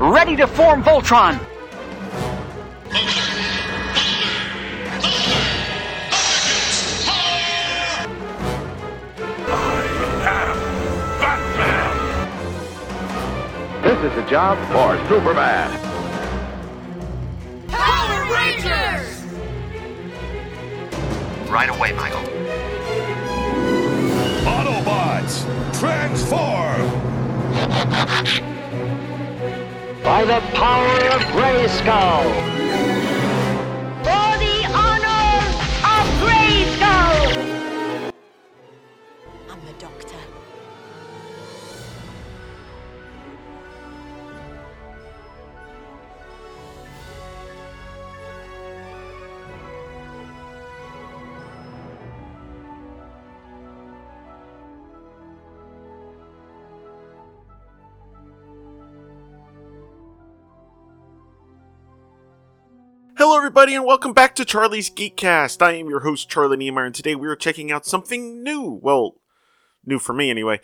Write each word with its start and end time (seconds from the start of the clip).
ready 0.00 0.34
to 0.34 0.46
form 0.46 0.82
Voltron. 0.82 1.38
This 13.82 14.12
is 14.12 14.18
a 14.18 14.26
job 14.30 14.56
for 14.72 14.96
Superman. 15.08 15.70
Power 17.68 18.32
Rangers! 18.32 19.24
Right 21.50 21.68
away, 21.68 21.92
Michael. 21.92 22.22
Autobots, 24.46 25.44
transform! 25.78 27.00
By 30.10 30.24
the 30.24 30.40
power 30.54 30.98
of 31.14 31.22
Grayskull! 31.30 32.50
For 32.56 32.59
everybody, 63.50 63.74
and 63.74 63.84
welcome 63.84 64.12
back 64.12 64.36
to 64.36 64.44
Charlie's 64.44 64.88
Geekcast. 64.88 65.60
I 65.60 65.72
am 65.72 65.88
your 65.88 66.02
host, 66.02 66.28
Charlie 66.28 66.56
Niemeyer, 66.56 66.84
and 66.84 66.94
today 66.94 67.16
we 67.16 67.26
are 67.26 67.34
checking 67.34 67.72
out 67.72 67.84
something 67.84 68.44
new. 68.44 68.78
Well, 68.80 69.16
new 69.84 69.98
for 69.98 70.12
me, 70.12 70.30
anyway. 70.30 70.60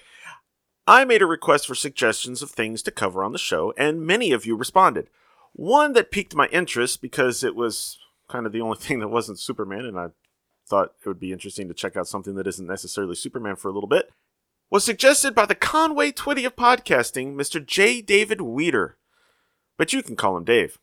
I 0.86 1.04
made 1.04 1.20
a 1.20 1.26
request 1.26 1.66
for 1.66 1.74
suggestions 1.74 2.42
of 2.42 2.50
things 2.52 2.82
to 2.82 2.92
cover 2.92 3.24
on 3.24 3.32
the 3.32 3.38
show, 3.38 3.74
and 3.76 4.06
many 4.06 4.30
of 4.30 4.46
you 4.46 4.54
responded. 4.54 5.08
One 5.52 5.94
that 5.94 6.12
piqued 6.12 6.36
my 6.36 6.46
interest 6.52 7.02
because 7.02 7.42
it 7.42 7.56
was 7.56 7.98
kind 8.28 8.46
of 8.46 8.52
the 8.52 8.60
only 8.60 8.76
thing 8.80 9.00
that 9.00 9.08
wasn't 9.08 9.40
Superman, 9.40 9.84
and 9.84 9.98
I 9.98 10.10
thought 10.68 10.92
it 11.04 11.08
would 11.08 11.18
be 11.18 11.32
interesting 11.32 11.66
to 11.66 11.74
check 11.74 11.96
out 11.96 12.06
something 12.06 12.36
that 12.36 12.46
isn't 12.46 12.68
necessarily 12.68 13.16
Superman 13.16 13.56
for 13.56 13.66
a 13.66 13.72
little 13.72 13.88
bit, 13.88 14.12
was 14.70 14.84
suggested 14.84 15.34
by 15.34 15.44
the 15.44 15.56
Conway 15.56 16.12
Twitty 16.12 16.46
of 16.46 16.54
podcasting, 16.54 17.34
Mr. 17.34 17.66
J. 17.66 18.00
David 18.00 18.40
Weter. 18.40 18.96
But 19.76 19.92
you 19.92 20.04
can 20.04 20.14
call 20.14 20.36
him 20.36 20.44
Dave. 20.44 20.78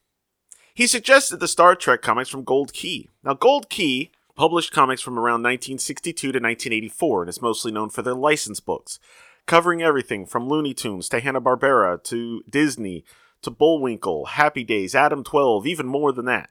He 0.75 0.87
suggested 0.87 1.39
the 1.39 1.47
Star 1.47 1.75
Trek 1.75 2.01
comics 2.01 2.29
from 2.29 2.43
Gold 2.43 2.73
Key. 2.73 3.09
Now, 3.23 3.35
Gold 3.35 3.69
Key 3.69 4.11
published 4.35 4.71
comics 4.71 5.03
from 5.03 5.19
around 5.19 5.43
1962 5.43 6.31
to 6.31 6.39
1984 6.39 7.21
and 7.21 7.29
is 7.29 7.41
mostly 7.43 7.71
known 7.71 7.91
for 7.91 8.01
their 8.01 8.15
license 8.15 8.59
books, 8.59 8.99
covering 9.45 9.83
everything 9.83 10.25
from 10.25 10.47
Looney 10.47 10.73
Tunes 10.73 11.07
to 11.09 11.19
Hanna-Barbera 11.19 12.03
to 12.05 12.43
Disney 12.49 13.05
to 13.43 13.51
Bullwinkle, 13.51 14.25
Happy 14.25 14.63
Days, 14.63 14.95
Adam 14.95 15.23
12, 15.23 15.67
even 15.67 15.85
more 15.85 16.11
than 16.11 16.25
that. 16.25 16.49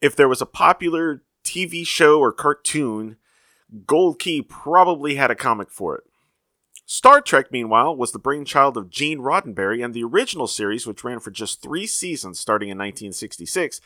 If 0.00 0.16
there 0.16 0.28
was 0.28 0.40
a 0.40 0.46
popular 0.46 1.22
TV 1.44 1.86
show 1.86 2.18
or 2.18 2.32
cartoon, 2.32 3.16
Gold 3.86 4.18
Key 4.18 4.40
probably 4.40 5.16
had 5.16 5.30
a 5.30 5.34
comic 5.34 5.70
for 5.70 5.96
it. 5.96 6.04
Star 6.88 7.20
Trek, 7.20 7.50
meanwhile, 7.50 7.96
was 7.96 8.12
the 8.12 8.18
brainchild 8.20 8.76
of 8.76 8.90
Gene 8.90 9.18
Roddenberry, 9.18 9.84
and 9.84 9.92
the 9.92 10.04
original 10.04 10.46
series, 10.46 10.86
which 10.86 11.02
ran 11.02 11.18
for 11.18 11.32
just 11.32 11.60
three 11.60 11.84
seasons 11.84 12.38
starting 12.38 12.68
in 12.68 12.78
1966, 12.78 13.80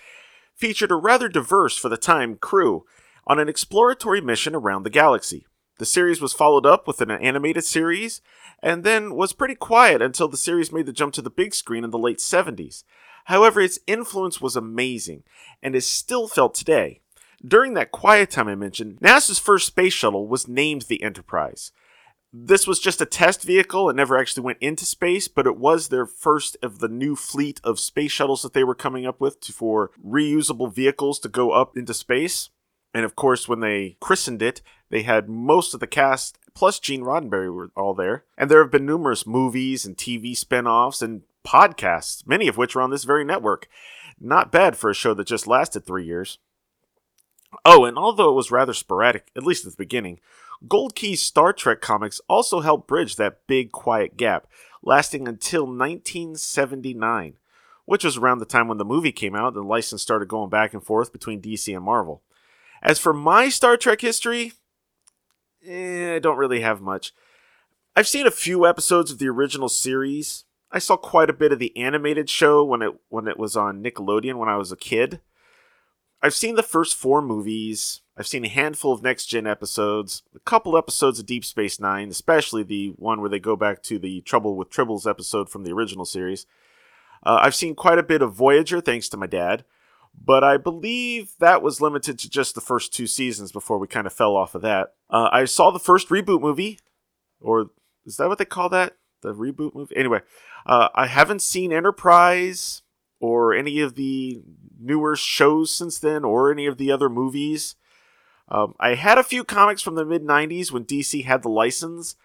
featured 0.55 0.91
a 0.91 0.97
rather 0.97 1.27
diverse, 1.27 1.79
for 1.79 1.89
the 1.89 1.97
time, 1.97 2.37
crew 2.37 2.85
on 3.27 3.39
an 3.39 3.49
exploratory 3.49 4.21
mission 4.21 4.55
around 4.55 4.83
the 4.83 4.91
galaxy. 4.91 5.47
The 5.79 5.87
series 5.87 6.21
was 6.21 6.35
followed 6.35 6.67
up 6.67 6.87
with 6.87 7.01
an 7.01 7.11
animated 7.11 7.65
series, 7.65 8.21
and 8.63 8.85
then 8.85 9.15
was 9.15 9.33
pretty 9.33 9.55
quiet 9.55 10.03
until 10.03 10.29
the 10.29 10.37
series 10.37 10.71
made 10.71 10.85
the 10.85 10.93
jump 10.93 11.15
to 11.15 11.23
the 11.23 11.31
big 11.31 11.55
screen 11.55 11.85
in 11.85 11.91
the 11.91 11.99
late 11.99 12.19
70s. 12.19 12.85
However, 13.25 13.63
its 13.63 13.79
influence 13.87 14.43
was 14.43 14.57
amazing, 14.57 15.23
and 15.63 15.75
is 15.75 15.87
still 15.87 16.29
felt 16.29 16.55
today. 16.55 17.01
During 17.43 17.73
that 17.75 17.93
quiet 17.93 18.31
time 18.31 18.49
I 18.49 18.57
mentioned, 18.57 18.99
NASA's 19.01 19.39
first 19.39 19.69
space 19.69 19.95
shuttle 19.95 20.29
was 20.29 20.47
named 20.47 20.83
the 20.83 21.03
Enterprise 21.03 21.73
this 22.33 22.67
was 22.67 22.79
just 22.79 23.01
a 23.01 23.07
test 23.07 23.43
vehicle 23.43 23.91
It 23.91 23.97
never 23.97 24.17
actually 24.17 24.45
went 24.45 24.59
into 24.61 24.85
space, 24.87 25.29
but 25.29 25.47
it 25.47 25.57
was 25.57 25.89
their 25.89 26.07
first 26.07 26.57
of 26.63 26.79
the 26.79 26.89
new 26.89 27.17
fleet 27.17 27.61
of 27.65 27.81
space 27.81 28.13
shuttles 28.13 28.43
that 28.43 28.53
they 28.53 28.65
were 28.65 28.75
coming 28.75 29.07
up 29.07 29.21
with 29.21 29.41
to, 29.43 29.53
for 29.53 29.91
reusable 30.05 30.73
vehicles 30.73 31.19
to 31.21 31.29
go 31.29 31.51
up 31.51 31.77
into 31.77 31.95
space. 31.95 32.51
And 32.95 33.05
of 33.05 33.17
course, 33.17 33.49
when 33.49 33.61
they 33.61 33.97
christened 34.01 34.43
it, 34.43 34.63
they 34.91 35.03
had 35.03 35.29
most 35.29 35.75
of 35.75 35.81
the 35.81 35.87
cast 35.87 36.39
plus 36.55 36.79
Gene 36.79 37.03
Roddenberry 37.03 37.53
were 37.53 37.71
all 37.77 37.95
there. 37.95 38.25
And 38.37 38.51
there 38.51 38.63
have 38.63 38.73
been 38.73 38.87
numerous 38.87 39.27
movies 39.27 39.85
and 39.85 39.97
TV 39.97 40.37
spin 40.37 40.67
offs 40.67 41.03
and 41.03 41.23
podcasts, 41.45 42.27
many 42.27 42.49
of 42.49 42.57
which 42.57 42.77
are 42.77 42.83
on 42.83 42.91
this 42.91 43.05
very 43.05 43.25
network. 43.25 43.69
Not 44.21 44.53
bad 44.53 44.77
for 44.77 44.91
a 44.91 44.95
show 44.95 45.15
that 45.15 45.27
just 45.27 45.47
lasted 45.47 45.87
three 45.87 46.05
years. 46.05 46.39
Oh, 47.65 47.85
and 47.85 47.99
although 47.99 48.31
it 48.31 48.35
was 48.35 48.51
rather 48.51 48.75
sporadic, 48.75 49.31
at 49.35 49.43
least 49.43 49.65
at 49.65 49.73
the 49.73 49.77
beginning, 49.77 50.21
Gold 50.69 50.95
Key's 50.95 51.23
Star 51.23 51.53
Trek 51.53 51.81
comics 51.81 52.21
also 52.29 52.61
helped 52.61 52.89
bridge 52.89 53.17
that 53.17 53.47
big 53.47 53.73
quiet 53.73 54.17
gap, 54.17 54.47
lasting 54.83 55.27
until 55.27 55.63
1979, 55.63 57.39
which 57.87 58.05
was 58.05 58.17
around 58.17 58.39
the 58.39 58.45
time 58.45 58.69
when 58.69 58.79
the 58.79 58.85
movie 58.85 59.13
came 59.13 59.35
out 59.35 59.49
and 59.49 59.57
the 59.57 59.63
license 59.63 60.03
started 60.03 60.29
going 60.29 60.51
back 60.51 60.75
and 60.75 60.85
forth 60.85 61.13
between 61.13 61.41
DC 61.41 61.75
and 61.75 61.85
Marvel. 61.85 62.23
As 62.83 62.99
for 62.99 63.13
my 63.13 63.49
Star 63.49 63.77
Trek 63.77 64.01
history, 64.01 64.53
eh, 65.65 66.17
I 66.17 66.19
don't 66.19 66.39
really 66.39 66.61
have 66.61 66.81
much. 66.81 67.13
I've 67.97 68.09
seen 68.09 68.27
a 68.27 68.31
few 68.31 68.67
episodes 68.67 69.11
of 69.11 69.19
the 69.19 69.29
original 69.29 69.69
series. 69.69 70.45
I 70.71 70.79
saw 70.79 70.97
quite 70.97 71.29
a 71.29 71.35
bit 71.35 71.53
of 71.53 71.59
the 71.59 71.77
animated 71.77 72.31
show 72.31 72.65
when 72.65 72.83
it 72.83 72.93
when 73.09 73.27
it 73.27 73.39
was 73.39 73.57
on 73.57 73.83
Nickelodeon 73.83 74.37
when 74.37 74.49
I 74.49 74.57
was 74.57 74.71
a 74.71 74.77
kid. 74.77 75.21
I've 76.23 76.35
seen 76.35 76.55
the 76.55 76.63
first 76.63 76.97
four 76.97 77.23
movies. 77.23 78.03
I've 78.17 78.27
seen 78.27 78.45
a 78.45 78.49
handful 78.49 78.93
of 78.93 79.03
next 79.03 79.27
gen 79.27 79.47
episodes, 79.47 80.23
a 80.35 80.41
couple 80.41 80.77
episodes 80.77 81.19
of 81.19 81.27
Deep 81.27 81.45
Space 81.45 81.81
Nine, 81.81 82.11
especially 82.11 82.63
the 82.63 82.89
one 82.97 83.21
where 83.21 83.31
they 83.31 83.39
go 83.39 83.57
back 83.57 83.83
to 83.85 83.99
the 83.99 84.21
Trouble 84.23 84.57
with 84.57 84.71
Tribbles 84.71 85.09
episode 85.09 85.49
from 85.49 85.65
the 85.65 85.73
original 85.73 86.05
series. 86.05 86.47
Uh, 87.25 87.39
I've 87.41 87.55
seen 87.55 87.75
quite 87.75 87.99
a 87.99 88.03
bit 88.03 88.21
of 88.21 88.35
Voyager, 88.35 88.81
thanks 88.83 89.09
to 89.11 89.17
my 89.17 89.27
dad, 89.27 89.65
but 90.23 90.45
I 90.45 90.59
believe 90.59 91.33
that 91.39 91.63
was 91.63 91.81
limited 91.81 92.19
to 92.19 92.29
just 92.29 92.55
the 92.55 92.61
first 92.61 92.93
two 92.93 93.07
seasons 93.07 93.53
before 93.53 93.79
we 93.79 93.87
kind 93.87 94.07
of 94.07 94.13
fell 94.13 94.37
off 94.37 94.55
of 94.55 94.63
that. 94.63 94.95
Uh, 95.09 95.31
I 95.33 95.47
saw 95.47 95.71
the 95.71 95.79
first 95.79 96.11
reboot 96.11 96.43
movie, 96.43 96.79
or 97.41 97.71
is 98.05 98.19
that 98.19 98.29
what 98.29 98.37
they 98.37 98.45
call 98.45 98.69
that? 98.71 98.97
The 99.23 99.35
reboot 99.35 99.75
movie? 99.75 99.97
Anyway, 99.97 100.21
uh, 100.67 100.89
I 100.95 101.07
haven't 101.07 101.41
seen 101.41 101.73
Enterprise 101.73 102.83
or 103.21 103.53
any 103.55 103.81
of 103.81 103.95
the 103.95 104.41
newer 104.79 105.15
shows 105.15 105.73
since 105.73 105.99
then 105.99 106.25
or 106.25 106.51
any 106.51 106.67
of 106.67 106.79
the 106.79 106.91
other 106.91 107.09
movies. 107.09 107.77
Um, 108.49 108.75
I 108.81 108.95
had 108.95 109.19
a 109.19 109.23
few 109.23 109.45
comics 109.45 109.83
from 109.83 109.95
the 109.95 110.05
mid 110.05 110.23
90s 110.23 110.73
when 110.73 110.85
DC 110.85 111.25
had 111.25 111.43
the 111.43 111.49
license, 111.49 112.17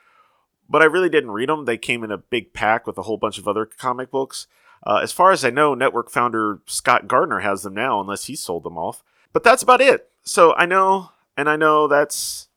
but 0.67 0.81
I 0.81 0.85
really 0.85 1.09
didn't 1.09 1.31
read 1.31 1.49
them. 1.49 1.65
They 1.65 1.77
came 1.77 2.03
in 2.03 2.11
a 2.11 2.17
big 2.17 2.53
pack 2.53 2.87
with 2.87 2.97
a 2.97 3.03
whole 3.03 3.17
bunch 3.17 3.37
of 3.37 3.47
other 3.47 3.65
comic 3.65 4.09
books. 4.09 4.47
Uh, 4.85 4.99
as 5.03 5.11
far 5.11 5.31
as 5.31 5.45
I 5.45 5.49
know, 5.49 5.75
network 5.75 6.09
founder 6.09 6.59
Scott 6.65 7.07
Gardner 7.07 7.39
has 7.39 7.63
them 7.63 7.73
now, 7.73 7.99
unless 7.99 8.25
he 8.25 8.35
sold 8.35 8.63
them 8.63 8.77
off. 8.77 9.03
But 9.33 9.43
that's 9.43 9.63
about 9.63 9.81
it. 9.81 10.09
So 10.23 10.53
I 10.55 10.65
know, 10.65 11.11
and 11.37 11.49
I 11.49 11.55
know 11.55 11.87
that's 11.87 12.47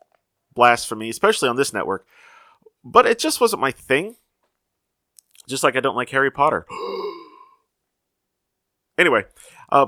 blasphemy, 0.55 1.09
especially 1.09 1.49
on 1.49 1.57
this 1.57 1.73
network, 1.73 2.07
but 2.85 3.07
it 3.07 3.19
just 3.19 3.41
wasn't 3.41 3.61
my 3.61 3.71
thing. 3.71 4.17
Just 5.47 5.65
like 5.65 5.77
I 5.77 5.81
don't 5.81 5.97
like 5.97 6.11
Harry 6.11 6.31
Potter. 6.31 6.67
anyway, 8.99 9.25
uh, 9.71 9.87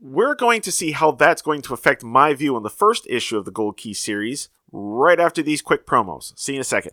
we're 0.00 0.34
going 0.34 0.62
to 0.62 0.72
see 0.72 0.92
how 0.92 1.12
that's 1.12 1.42
going 1.42 1.62
to 1.62 1.74
affect 1.74 2.02
my 2.02 2.32
view 2.34 2.56
on 2.56 2.62
the 2.62 2.70
first 2.70 3.06
issue 3.08 3.36
of 3.36 3.44
the 3.44 3.50
Gold 3.50 3.76
Key 3.76 3.92
series 3.92 4.48
right 4.72 5.20
after 5.20 5.42
these 5.42 5.62
quick 5.62 5.86
promos. 5.86 6.36
See 6.38 6.52
you 6.52 6.56
in 6.56 6.60
a 6.62 6.64
second. 6.64 6.92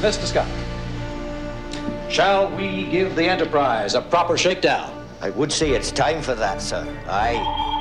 Mr. 0.00 0.26
Scott, 0.26 0.46
shall 2.10 2.54
we 2.56 2.84
give 2.90 3.16
the 3.16 3.24
Enterprise 3.24 3.94
a 3.94 4.02
proper 4.02 4.36
shakedown? 4.36 4.92
I 5.22 5.30
would 5.30 5.50
say 5.50 5.70
it's 5.70 5.90
time 5.90 6.20
for 6.20 6.34
that, 6.34 6.60
sir. 6.60 6.86
Aye. 7.08 7.73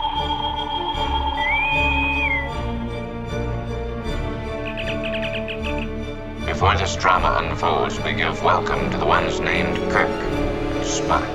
Before 6.53 6.77
this 6.77 6.95
drama 6.95 7.39
unfolds, 7.41 7.99
we 8.01 8.13
give 8.13 8.43
welcome 8.43 8.91
to 8.91 8.97
the 8.97 9.07
ones 9.07 9.39
named 9.39 9.75
Kirk 9.91 10.07
and 10.07 10.85
Spock. 10.85 11.27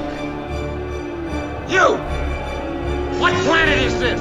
You! 1.69 1.97
What 3.19 3.35
planet 3.44 3.81
is 3.81 3.99
this? 3.99 4.20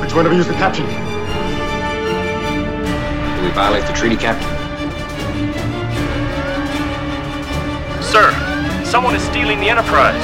Which 0.00 0.14
one 0.14 0.24
of 0.24 0.32
you 0.32 0.38
is 0.38 0.46
the 0.46 0.54
captain? 0.54 0.86
Do 3.36 3.42
we 3.42 3.50
violate 3.50 3.84
the 3.84 3.92
treaty, 3.94 4.16
Captain? 4.16 4.48
Sir, 8.00 8.84
someone 8.84 9.16
is 9.16 9.22
stealing 9.24 9.58
the 9.58 9.68
Enterprise. 9.68 10.22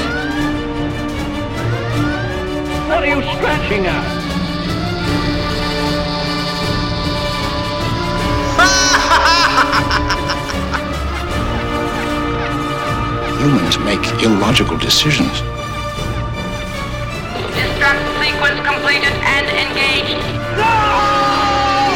What 2.89 3.03
are 3.03 3.09
you 3.09 3.23
scratching 3.23 3.87
at? 3.87 4.18
Humans 13.39 13.79
make 13.81 14.05
illogical 14.23 14.77
decisions. 14.77 15.43
Destruct 17.55 18.03
sequence 18.21 18.61
completed 18.67 19.15
and 19.25 19.47
engaged. 19.47 20.21
No! 20.59 20.75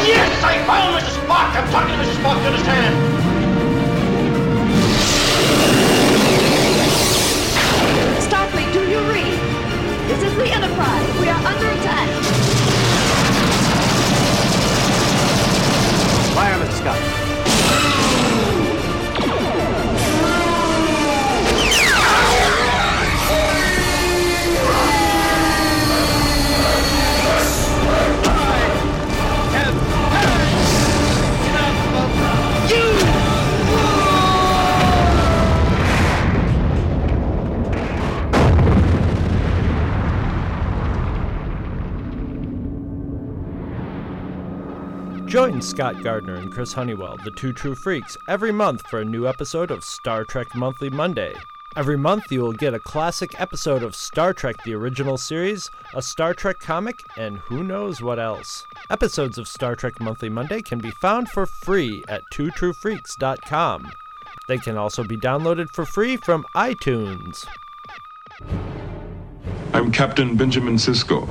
Yes, 0.07 0.31
I 0.43 0.63
found 0.65 0.95
Mrs. 0.97 1.15
Spock! 1.23 1.55
I'm 1.55 1.67
talking 1.69 1.93
to 1.93 1.99
Mrs. 2.03 2.17
Spock, 2.21 2.37
you 2.41 2.47
understand? 2.47 2.93
Starfleet, 8.23 8.71
do 8.73 8.79
you 8.89 8.99
read? 9.11 9.37
This 10.07 10.23
is 10.23 10.33
the 10.37 10.49
Enterprise. 10.51 11.19
We 11.19 11.27
are 11.29 11.45
under 11.45 11.67
attack. 11.67 12.32
Fire, 16.33 16.57
Mr. 16.65 17.22
Scott 45.63 46.03
Gardner 46.03 46.35
and 46.35 46.51
Chris 46.51 46.73
Honeywell, 46.73 47.17
the 47.23 47.31
two 47.31 47.53
true 47.53 47.73
freaks, 47.73 48.17
every 48.27 48.51
month 48.51 48.85
for 48.89 48.99
a 48.99 49.05
new 49.05 49.27
episode 49.27 49.71
of 49.71 49.83
Star 49.83 50.25
Trek 50.25 50.53
Monthly 50.53 50.89
Monday. 50.89 51.33
Every 51.77 51.97
month, 51.97 52.31
you 52.31 52.41
will 52.41 52.51
get 52.51 52.73
a 52.73 52.79
classic 52.79 53.39
episode 53.39 53.81
of 53.81 53.95
Star 53.95 54.33
Trek 54.33 54.57
the 54.65 54.75
Original 54.75 55.17
Series, 55.17 55.71
a 55.93 56.01
Star 56.01 56.33
Trek 56.33 56.59
comic, 56.59 56.99
and 57.17 57.39
who 57.39 57.63
knows 57.63 58.01
what 58.01 58.19
else. 58.19 58.65
Episodes 58.89 59.37
of 59.37 59.47
Star 59.47 59.75
Trek 59.75 59.99
Monthly 60.01 60.29
Monday 60.29 60.61
can 60.61 60.79
be 60.79 60.91
found 61.01 61.29
for 61.29 61.45
free 61.45 62.03
at 62.09 62.23
twotruefreaks.com. 62.33 63.91
They 64.49 64.57
can 64.57 64.77
also 64.77 65.03
be 65.03 65.17
downloaded 65.17 65.69
for 65.73 65.85
free 65.85 66.17
from 66.17 66.43
iTunes. 66.55 67.47
I'm 69.73 69.91
Captain 69.91 70.35
Benjamin 70.35 70.75
Sisko. 70.75 71.27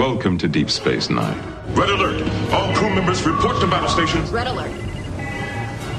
Welcome 0.00 0.38
to 0.38 0.48
Deep 0.48 0.70
Space 0.70 1.10
Nine. 1.10 1.38
Red 1.74 1.90
alert! 1.90 2.22
All 2.54 2.74
crew 2.74 2.88
members 2.88 3.22
report 3.26 3.60
to 3.60 3.66
battle 3.66 3.90
stations. 3.90 4.30
Red 4.30 4.46
alert. 4.46 4.72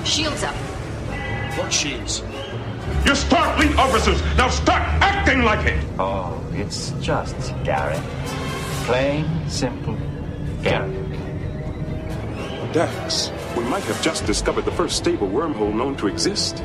Shields 0.07 0.44
up. 0.44 0.56
What 1.56 1.71
shields? 1.71 2.21
You're 3.06 3.13
Starfleet 3.13 3.77
officers! 3.77 4.19
Now 4.38 4.50
start 4.50 4.81
acting 5.03 5.44
like 5.44 5.68
it! 5.68 5.86
Oh, 6.00 6.44
it's 6.53 6.89
just 7.00 7.36
Garak. 7.63 8.03
Plain, 8.88 9.27
simple 9.48 9.95
Garak. 10.63 10.92
Dax, 12.74 13.31
we 13.56 13.63
might 13.65 13.83
have 13.83 14.01
just 14.01 14.25
discovered 14.25 14.65
the 14.65 14.71
first 14.71 14.98
stable 14.98 15.27
wormhole 15.27 15.75
known 15.75 15.95
to 15.98 16.07
exist. 16.07 16.56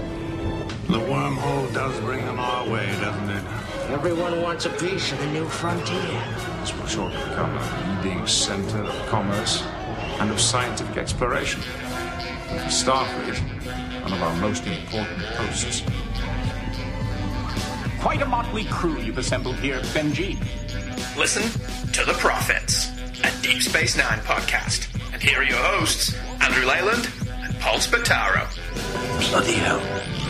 The 0.88 1.00
wormhole 1.00 1.75
does 1.75 2.00
bring 2.00 2.25
them 2.25 2.38
our 2.38 2.67
way, 2.67 2.87
doesn't 3.03 3.29
it? 3.29 3.65
Everyone 3.88 4.43
wants 4.43 4.67
a 4.67 4.71
piece 4.71 5.12
of 5.12 5.19
the 5.21 5.27
new 5.27 5.49
frontier. 5.49 6.23
This 6.61 6.77
will 6.77 6.87
shortly 6.87 7.19
become 7.19 7.56
a 7.56 8.00
leading 8.03 8.27
center 8.27 8.79
of 8.83 9.06
commerce 9.06 9.62
and 10.19 10.29
of 10.29 10.41
scientific 10.41 10.97
exploration. 10.97 11.62
And 12.49 12.61
for 12.61 12.69
Starfleet, 12.69 13.38
one 14.03 14.12
of 14.12 14.23
our 14.23 14.37
most 14.37 14.67
important 14.67 15.23
posts. 15.37 15.83
Quite 18.00 18.23
a 18.23 18.27
motley 18.27 18.65
crew 18.65 18.99
you've 18.99 19.19
assembled 19.19 19.56
here, 19.56 19.79
Benji. 19.94 20.37
Listen 21.17 21.44
to 21.93 22.05
The 22.05 22.15
Prophets, 22.15 22.91
a 23.23 23.43
Deep 23.43 23.62
Space 23.62 23.97
Nine 23.97 24.19
podcast. 24.19 24.88
And 25.12 25.23
here 25.23 25.38
are 25.38 25.44
your 25.44 25.59
hosts, 25.59 26.12
Andrew 26.41 26.67
Leyland 26.67 27.09
and 27.29 27.56
Paul 27.61 27.77
Spataro. 27.77 28.49
Bloody 29.31 29.53
hell. 29.53 29.81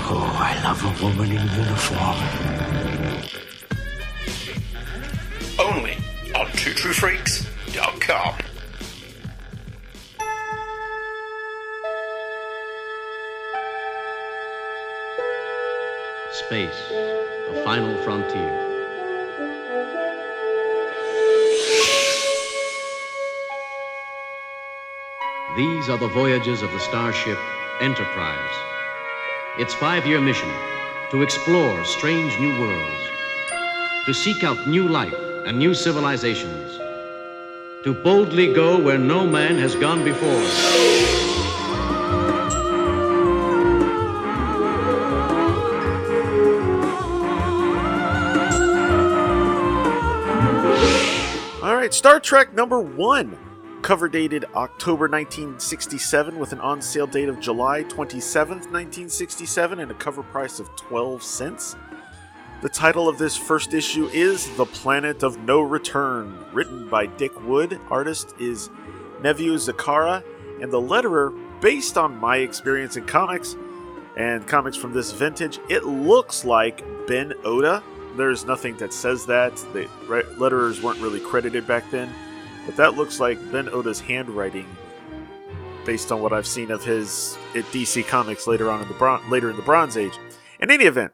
Oh, 0.09 0.31
I 0.39 0.63
love 0.63 0.85
a 0.85 1.03
woman 1.03 1.31
in 1.33 1.49
uniform. 1.59 2.66
twotruefreaks.com. 6.57 8.35
Space, 16.33 16.83
the 17.49 17.63
final 17.63 17.95
frontier. 18.03 18.63
These 25.57 25.89
are 25.91 25.99
the 25.99 26.09
voyages 26.09 26.63
of 26.63 26.73
the 26.73 26.81
starship 26.81 27.39
Enterprise. 27.81 28.57
Its 29.59 29.75
five 29.75 30.07
year 30.07 30.21
mission 30.21 30.51
to 31.11 31.23
explore 31.23 31.85
strange 31.85 32.39
new 32.41 32.59
worlds, 32.61 33.11
to 34.07 34.15
seek 34.15 34.43
out 34.43 34.67
new 34.67 34.89
life 34.89 35.26
and 35.47 35.57
new 35.57 35.73
civilizations, 35.73 36.77
to 37.85 37.95
boldly 38.03 38.53
go 38.53 38.77
where 38.83 38.99
no 38.99 39.25
man 39.25 39.57
has 39.57 39.77
gone 39.77 40.03
before. 40.03 40.29
All 51.63 51.77
right, 51.77 51.95
Star 51.95 52.19
Trek 52.19 52.53
number 52.53 52.81
one, 52.81 53.39
cover 53.83 54.09
dated 54.09 54.47
October 54.57 55.05
1967 55.05 56.41
with 56.41 56.51
an 56.51 56.59
on 56.59 56.83
sale 56.83 57.07
date 57.07 57.29
of 57.29 57.39
July 57.39 57.85
27th, 57.85 58.67
1967, 58.73 59.79
and 59.79 59.93
a 59.93 59.95
cover 59.95 60.25
price 60.25 60.59
of 60.59 60.75
12 60.75 61.23
cents. 61.23 61.77
The 62.63 62.71
title 62.71 63.07
of 63.07 63.19
this 63.19 63.37
first 63.37 63.75
issue 63.75 64.09
is 64.15 64.57
The 64.57 64.65
Planet 64.65 65.23
of 65.23 65.39
No 65.41 65.61
Return, 65.61 66.43
written 66.55 66.89
by 66.89 67.05
Dick 67.05 67.39
Wood. 67.47 67.79
Artist 67.91 68.35
is 68.41 68.71
Nevio 69.21 69.57
Zeccara, 69.57 70.25
and 70.63 70.73
the 70.73 70.81
letterer, 70.81 71.39
based 71.61 71.99
on 71.99 72.17
my 72.17 72.39
experience 72.39 72.97
in 72.97 73.05
comics 73.05 73.57
and 74.17 74.47
comics 74.47 74.75
from 74.75 74.95
this 74.95 75.13
vintage, 75.13 75.59
it 75.69 75.85
looks 75.85 76.47
like 76.47 76.83
Ben 77.07 77.35
Oda. 77.45 77.83
There's 78.17 78.47
nothing 78.47 78.79
that 78.79 78.95
says 78.95 79.27
that. 79.27 79.55
The 79.75 79.87
letterers 80.09 80.83
weren't 80.83 81.01
really 81.01 81.21
credited 81.21 81.67
back 81.67 81.91
then, 81.91 82.11
but 82.65 82.75
that 82.77 82.95
looks 82.95 83.21
like 83.21 83.39
Ben 83.53 83.69
Oda's 83.69 84.01
handwriting, 84.01 84.67
based 85.85 86.11
on 86.11 86.23
what 86.23 86.33
I've 86.33 86.47
seen 86.47 86.71
of 86.71 86.83
his 86.83 87.37
at 87.55 87.65
DC 87.65 88.07
Comics 88.07 88.47
later 88.47 88.71
on 88.71 88.81
in 88.81 88.89
the 88.89 88.95
Bron- 88.95 89.29
later 89.29 89.51
in 89.51 89.57
the 89.57 89.63
Bronze 89.63 89.99
Age. 89.99 90.15
In 90.59 90.71
any 90.71 90.85
event, 90.85 91.13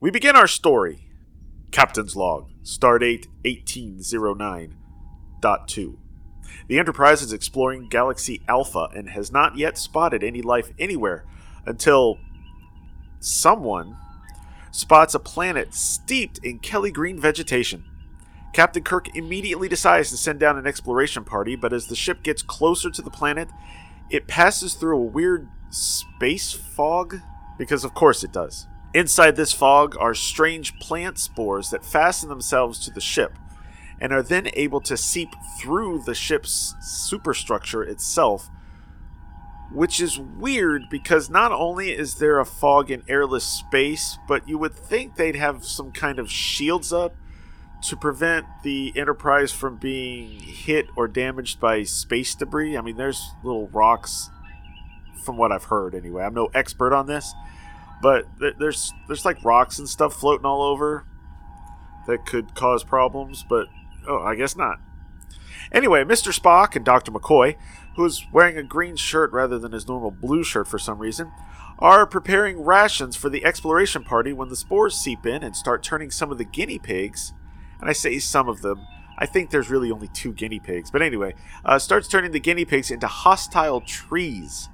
we 0.00 0.10
begin 0.10 0.34
our 0.36 0.46
story. 0.46 1.08
Captain's 1.70 2.14
Log, 2.14 2.50
Stardate 2.62 3.28
1809.2. 3.44 5.96
The 6.68 6.78
Enterprise 6.78 7.22
is 7.22 7.32
exploring 7.32 7.88
Galaxy 7.88 8.42
Alpha 8.46 8.90
and 8.94 9.08
has 9.10 9.32
not 9.32 9.56
yet 9.56 9.78
spotted 9.78 10.22
any 10.22 10.42
life 10.42 10.70
anywhere 10.78 11.24
until 11.64 12.18
someone 13.20 13.96
spots 14.70 15.14
a 15.14 15.18
planet 15.18 15.72
steeped 15.72 16.44
in 16.44 16.58
Kelly 16.58 16.90
green 16.90 17.18
vegetation. 17.18 17.86
Captain 18.52 18.82
Kirk 18.82 19.16
immediately 19.16 19.68
decides 19.68 20.10
to 20.10 20.18
send 20.18 20.40
down 20.40 20.58
an 20.58 20.66
exploration 20.66 21.24
party, 21.24 21.56
but 21.56 21.72
as 21.72 21.86
the 21.86 21.96
ship 21.96 22.22
gets 22.22 22.42
closer 22.42 22.90
to 22.90 23.02
the 23.02 23.10
planet, 23.10 23.48
it 24.10 24.26
passes 24.26 24.74
through 24.74 24.98
a 24.98 25.02
weird 25.02 25.48
space 25.70 26.52
fog, 26.52 27.20
because 27.58 27.84
of 27.84 27.94
course 27.94 28.22
it 28.22 28.32
does. 28.32 28.66
Inside 28.96 29.36
this 29.36 29.52
fog 29.52 29.94
are 30.00 30.14
strange 30.14 30.78
plant 30.78 31.18
spores 31.18 31.68
that 31.68 31.84
fasten 31.84 32.30
themselves 32.30 32.78
to 32.78 32.90
the 32.90 33.00
ship 33.00 33.34
and 34.00 34.10
are 34.10 34.22
then 34.22 34.48
able 34.54 34.80
to 34.80 34.96
seep 34.96 35.28
through 35.60 36.02
the 36.06 36.14
ship's 36.14 36.74
superstructure 36.80 37.82
itself 37.82 38.48
which 39.70 40.00
is 40.00 40.18
weird 40.18 40.88
because 40.88 41.28
not 41.28 41.52
only 41.52 41.90
is 41.90 42.14
there 42.14 42.38
a 42.38 42.46
fog 42.46 42.90
in 42.90 43.02
airless 43.08 43.44
space, 43.44 44.16
but 44.26 44.48
you 44.48 44.56
would 44.56 44.72
think 44.72 45.16
they'd 45.16 45.36
have 45.36 45.66
some 45.66 45.92
kind 45.92 46.18
of 46.18 46.30
shields 46.30 46.92
up 46.94 47.14
to 47.82 47.96
prevent 47.96 48.46
the 48.62 48.92
Enterprise 48.96 49.52
from 49.52 49.76
being 49.76 50.40
hit 50.40 50.86
or 50.96 51.08
damaged 51.08 51.60
by 51.60 51.82
space 51.82 52.34
debris. 52.34 52.76
I 52.76 52.80
mean, 52.80 52.96
there's 52.96 53.34
little 53.42 53.68
rocks, 53.68 54.30
from 55.24 55.36
what 55.36 55.52
I've 55.52 55.64
heard 55.64 55.94
anyway. 55.94 56.22
I'm 56.22 56.34
no 56.34 56.48
expert 56.54 56.94
on 56.94 57.06
this, 57.06 57.34
but 58.02 58.26
there's 58.58 58.92
there's 59.06 59.24
like 59.24 59.44
rocks 59.44 59.78
and 59.78 59.88
stuff 59.88 60.14
floating 60.14 60.46
all 60.46 60.62
over 60.62 61.04
that 62.06 62.26
could 62.26 62.54
cause 62.54 62.84
problems. 62.84 63.44
But 63.48 63.66
oh, 64.08 64.22
I 64.22 64.34
guess 64.34 64.56
not. 64.56 64.78
Anyway, 65.72 66.04
Mr. 66.04 66.38
Spock 66.38 66.76
and 66.76 66.84
Dr. 66.84 67.10
McCoy 67.10 67.56
who 67.96 68.04
is 68.04 68.26
wearing 68.30 68.56
a 68.56 68.62
green 68.62 68.94
shirt 68.94 69.32
rather 69.32 69.58
than 69.58 69.72
his 69.72 69.88
normal 69.88 70.10
blue 70.10 70.44
shirt 70.44 70.68
for 70.68 70.78
some 70.78 70.98
reason, 70.98 71.32
are 71.78 72.06
preparing 72.06 72.62
rations 72.62 73.16
for 73.16 73.28
the 73.28 73.44
exploration 73.44 74.04
party 74.04 74.32
when 74.32 74.48
the 74.48 74.56
spores 74.56 74.94
seep 74.94 75.26
in 75.26 75.42
and 75.42 75.56
start 75.56 75.82
turning 75.82 76.10
some 76.10 76.30
of 76.30 76.38
the 76.38 76.44
guinea 76.44 76.78
pigs, 76.78 77.32
and 77.80 77.88
I 77.88 77.92
say 77.92 78.18
some 78.18 78.48
of 78.48 78.60
them, 78.60 78.86
I 79.18 79.26
think 79.26 79.50
there's 79.50 79.70
really 79.70 79.90
only 79.90 80.08
two 80.08 80.32
guinea 80.32 80.60
pigs, 80.60 80.90
but 80.90 81.02
anyway, 81.02 81.34
uh, 81.64 81.78
starts 81.78 82.06
turning 82.06 82.32
the 82.32 82.40
guinea 82.40 82.66
pigs 82.66 82.90
into 82.90 83.06
hostile 83.06 83.80
trees. 83.80 84.68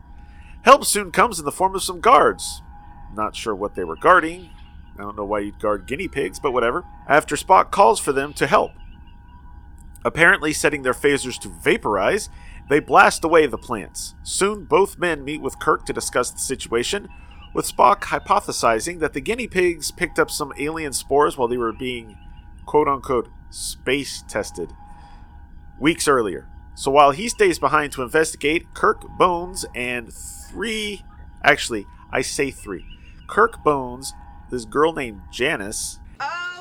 Help 0.62 0.84
soon 0.84 1.10
comes 1.10 1.38
in 1.38 1.44
the 1.44 1.52
form 1.52 1.74
of 1.74 1.82
some 1.82 2.00
guards. 2.00 2.61
Not 3.14 3.36
sure 3.36 3.54
what 3.54 3.74
they 3.74 3.84
were 3.84 3.96
guarding. 3.96 4.50
I 4.98 5.02
don't 5.02 5.16
know 5.16 5.24
why 5.24 5.40
you'd 5.40 5.60
guard 5.60 5.86
guinea 5.86 6.08
pigs, 6.08 6.38
but 6.38 6.52
whatever. 6.52 6.84
After 7.08 7.36
Spock 7.36 7.70
calls 7.70 8.00
for 8.00 8.12
them 8.12 8.32
to 8.34 8.46
help. 8.46 8.72
Apparently, 10.04 10.52
setting 10.52 10.82
their 10.82 10.92
phasers 10.92 11.38
to 11.40 11.48
vaporize, 11.48 12.28
they 12.68 12.80
blast 12.80 13.24
away 13.24 13.46
the 13.46 13.58
plants. 13.58 14.14
Soon, 14.22 14.64
both 14.64 14.98
men 14.98 15.24
meet 15.24 15.40
with 15.40 15.58
Kirk 15.58 15.86
to 15.86 15.92
discuss 15.92 16.30
the 16.30 16.38
situation, 16.38 17.08
with 17.54 17.70
Spock 17.70 18.00
hypothesizing 18.00 18.98
that 19.00 19.12
the 19.12 19.20
guinea 19.20 19.46
pigs 19.46 19.90
picked 19.90 20.18
up 20.18 20.30
some 20.30 20.52
alien 20.58 20.92
spores 20.92 21.36
while 21.36 21.48
they 21.48 21.56
were 21.56 21.72
being 21.72 22.16
quote 22.66 22.88
unquote 22.88 23.28
space 23.50 24.24
tested 24.28 24.72
weeks 25.78 26.08
earlier. 26.08 26.48
So 26.74 26.90
while 26.90 27.10
he 27.10 27.28
stays 27.28 27.58
behind 27.58 27.92
to 27.92 28.02
investigate, 28.02 28.72
Kirk, 28.74 29.02
Bones, 29.18 29.66
and 29.74 30.12
three 30.12 31.02
actually, 31.44 31.86
I 32.10 32.22
say 32.22 32.50
three. 32.50 32.86
Kirk 33.26 33.62
Bones, 33.64 34.12
this 34.50 34.64
girl 34.64 34.92
named 34.92 35.22
Janice, 35.30 35.98
oh 36.20 36.52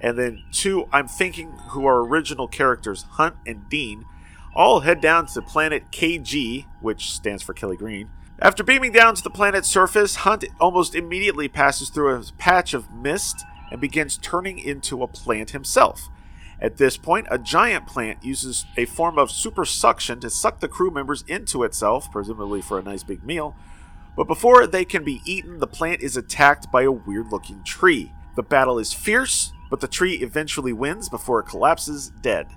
and 0.00 0.18
then 0.18 0.44
two, 0.52 0.88
I'm 0.92 1.08
thinking 1.08 1.52
who 1.70 1.86
are 1.86 2.04
original 2.04 2.48
characters, 2.48 3.02
Hunt 3.02 3.36
and 3.46 3.68
Dean, 3.68 4.04
all 4.54 4.80
head 4.80 5.00
down 5.00 5.26
to 5.26 5.42
planet 5.42 5.90
KG, 5.90 6.66
which 6.80 7.12
stands 7.12 7.42
for 7.42 7.52
Kelly 7.52 7.76
Green. 7.76 8.10
After 8.40 8.62
beaming 8.62 8.92
down 8.92 9.16
to 9.16 9.22
the 9.22 9.30
planet's 9.30 9.68
surface, 9.68 10.16
Hunt 10.16 10.44
almost 10.60 10.94
immediately 10.94 11.48
passes 11.48 11.88
through 11.88 12.14
a 12.14 12.22
patch 12.38 12.72
of 12.72 12.92
mist 12.92 13.44
and 13.70 13.80
begins 13.80 14.16
turning 14.16 14.58
into 14.58 15.02
a 15.02 15.08
plant 15.08 15.50
himself. 15.50 16.08
At 16.60 16.76
this 16.76 16.96
point, 16.96 17.28
a 17.30 17.38
giant 17.38 17.86
plant 17.86 18.24
uses 18.24 18.66
a 18.76 18.84
form 18.84 19.18
of 19.18 19.30
super 19.30 19.64
suction 19.64 20.18
to 20.20 20.30
suck 20.30 20.60
the 20.60 20.68
crew 20.68 20.90
members 20.90 21.22
into 21.28 21.62
itself, 21.62 22.10
presumably 22.10 22.60
for 22.60 22.78
a 22.78 22.82
nice 22.82 23.04
big 23.04 23.24
meal. 23.24 23.54
But 24.16 24.26
before 24.26 24.66
they 24.66 24.84
can 24.84 25.04
be 25.04 25.22
eaten, 25.24 25.60
the 25.60 25.68
plant 25.68 26.02
is 26.02 26.16
attacked 26.16 26.72
by 26.72 26.82
a 26.82 26.90
weird 26.90 27.30
looking 27.30 27.62
tree. 27.62 28.12
The 28.34 28.42
battle 28.42 28.80
is 28.80 28.92
fierce, 28.92 29.52
but 29.70 29.80
the 29.80 29.86
tree 29.86 30.16
eventually 30.16 30.72
wins 30.72 31.08
before 31.08 31.38
it 31.40 31.46
collapses 31.46 32.10
dead. 32.22 32.48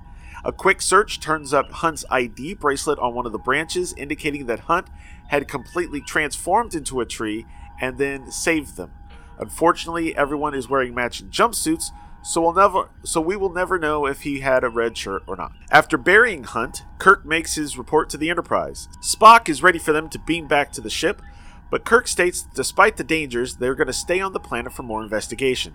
A 0.43 0.51
quick 0.51 0.81
search 0.81 1.19
turns 1.19 1.53
up 1.53 1.71
Hunt's 1.71 2.03
ID 2.09 2.55
bracelet 2.55 2.97
on 2.97 3.13
one 3.13 3.27
of 3.27 3.31
the 3.31 3.37
branches, 3.37 3.93
indicating 3.93 4.47
that 4.47 4.61
Hunt 4.61 4.87
had 5.27 5.47
completely 5.47 6.01
transformed 6.01 6.73
into 6.73 6.99
a 6.99 7.05
tree 7.05 7.45
and 7.79 7.99
then 7.99 8.31
saved 8.31 8.75
them. 8.75 8.91
Unfortunately, 9.37 10.15
everyone 10.15 10.55
is 10.55 10.67
wearing 10.67 10.95
matching 10.95 11.29
jumpsuits, 11.29 11.91
so 12.23 12.41
we'll 12.41 12.53
never 12.53 12.89
so 13.03 13.19
we 13.19 13.35
will 13.35 13.51
never 13.51 13.79
know 13.79 14.05
if 14.05 14.21
he 14.21 14.39
had 14.41 14.63
a 14.63 14.69
red 14.69 14.97
shirt 14.97 15.23
or 15.27 15.35
not. 15.35 15.53
After 15.71 15.97
burying 15.97 16.43
Hunt, 16.43 16.83
Kirk 16.99 17.25
makes 17.25 17.55
his 17.55 17.77
report 17.77 18.09
to 18.11 18.17
the 18.17 18.29
Enterprise. 18.29 18.87
Spock 19.01 19.49
is 19.49 19.63
ready 19.63 19.79
for 19.79 19.91
them 19.91 20.09
to 20.09 20.19
beam 20.19 20.47
back 20.47 20.71
to 20.73 20.81
the 20.81 20.89
ship, 20.89 21.21
but 21.69 21.85
Kirk 21.85 22.07
states 22.07 22.43
that 22.43 22.53
despite 22.53 22.97
the 22.97 23.03
dangers, 23.03 23.55
they're 23.55 23.75
going 23.75 23.87
to 23.87 23.93
stay 23.93 24.19
on 24.19 24.33
the 24.33 24.39
planet 24.39 24.73
for 24.73 24.83
more 24.83 25.01
investigation. 25.03 25.73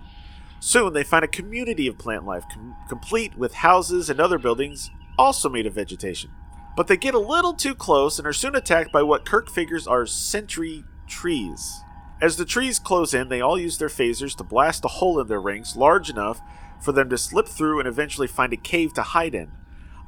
Soon 0.61 0.93
they 0.93 1.05
find 1.05 1.25
a 1.25 1.29
community 1.29 1.87
of 1.87 1.99
plant 1.99 2.25
life, 2.25 2.45
com- 2.53 2.77
complete 2.89 3.37
with 3.37 3.55
houses 3.55 4.09
and 4.09 4.21
other 4.21 4.39
buildings, 4.39 4.91
also 5.19 5.49
made 5.49 5.67
of 5.67 5.75
vegetation. 5.75 6.31
But 6.77 6.89
they 6.89 6.97
get 6.97 7.15
a 7.15 7.19
little 7.19 7.55
too 7.55 7.75
close 7.75 8.19
and 8.19 8.27
are 8.27 8.33
soon 8.33 8.55
attacked 8.55 8.93
by 8.93 9.03
what 9.03 9.25
Kirk 9.25 9.51
figures 9.51 9.87
are 9.87 10.07
sentry 10.07 10.85
trees. 11.07 11.81
As 12.21 12.37
the 12.37 12.47
trees 12.47 12.79
close 12.79 13.13
in, 13.13 13.29
they 13.29 13.43
all 13.43 13.59
use 13.59 13.77
their 13.77 13.89
phasers 13.89 14.35
to 14.37 14.45
blast 14.45 14.85
a 14.85 14.89
hole 14.89 15.21
in 15.21 15.29
their 15.29 15.41
rings 15.41 15.77
large 15.77 16.09
enough 16.09 16.41
for 16.81 16.93
them 16.93 17.11
to 17.11 17.19
slip 17.19 17.47
through 17.47 17.79
and 17.79 17.87
eventually 17.87 18.27
find 18.27 18.53
a 18.53 18.57
cave 18.57 18.95
to 18.95 19.03
hide 19.03 19.35
in. 19.35 19.53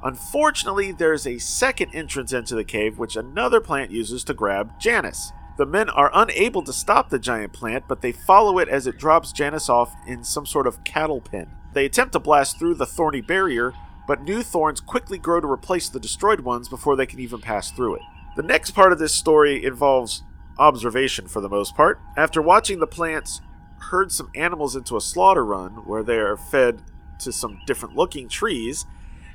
Unfortunately, 0.03 0.91
there's 0.91 1.27
a 1.27 1.37
second 1.37 1.93
entrance 1.93 2.33
into 2.33 2.55
the 2.55 2.63
cave 2.63 2.97
which 2.97 3.15
another 3.15 3.59
plant 3.59 3.91
uses 3.91 4.23
to 4.23 4.33
grab 4.33 4.79
Janice. 4.79 5.33
The 5.57 5.65
men 5.65 5.89
are 5.89 6.09
unable 6.13 6.63
to 6.63 6.73
stop 6.73 7.09
the 7.09 7.19
giant 7.19 7.53
plant, 7.53 7.83
but 7.87 8.01
they 8.01 8.13
follow 8.13 8.59
it 8.59 8.69
as 8.69 8.87
it 8.87 8.97
drops 8.97 9.33
Janice 9.33 9.69
off 9.69 9.93
in 10.07 10.23
some 10.23 10.45
sort 10.45 10.67
of 10.67 10.83
cattle 10.85 11.21
pen. 11.21 11.51
They 11.73 11.85
attempt 11.85 12.13
to 12.13 12.19
blast 12.19 12.57
through 12.57 12.75
the 12.75 12.85
thorny 12.85 13.21
barrier, 13.21 13.73
but 14.07 14.23
new 14.23 14.41
thorns 14.41 14.79
quickly 14.79 15.19
grow 15.19 15.41
to 15.41 15.51
replace 15.51 15.89
the 15.89 15.99
destroyed 15.99 16.39
ones 16.39 16.69
before 16.69 16.95
they 16.95 17.05
can 17.05 17.19
even 17.19 17.41
pass 17.41 17.69
through 17.69 17.95
it. 17.95 18.01
The 18.35 18.43
next 18.43 18.71
part 18.71 18.93
of 18.93 18.99
this 18.99 19.13
story 19.13 19.63
involves 19.63 20.23
observation 20.59 21.27
for 21.27 21.41
the 21.41 21.49
most 21.49 21.75
part. 21.75 21.99
After 22.15 22.41
watching 22.41 22.79
the 22.79 22.87
plants 22.87 23.41
herd 23.79 24.11
some 24.11 24.29
animals 24.35 24.75
into 24.75 24.97
a 24.97 25.01
slaughter 25.01 25.45
run 25.45 25.71
where 25.85 26.03
they 26.03 26.17
are 26.17 26.37
fed 26.37 26.83
to 27.19 27.31
some 27.31 27.59
different 27.65 27.95
looking 27.95 28.29
trees, 28.29 28.85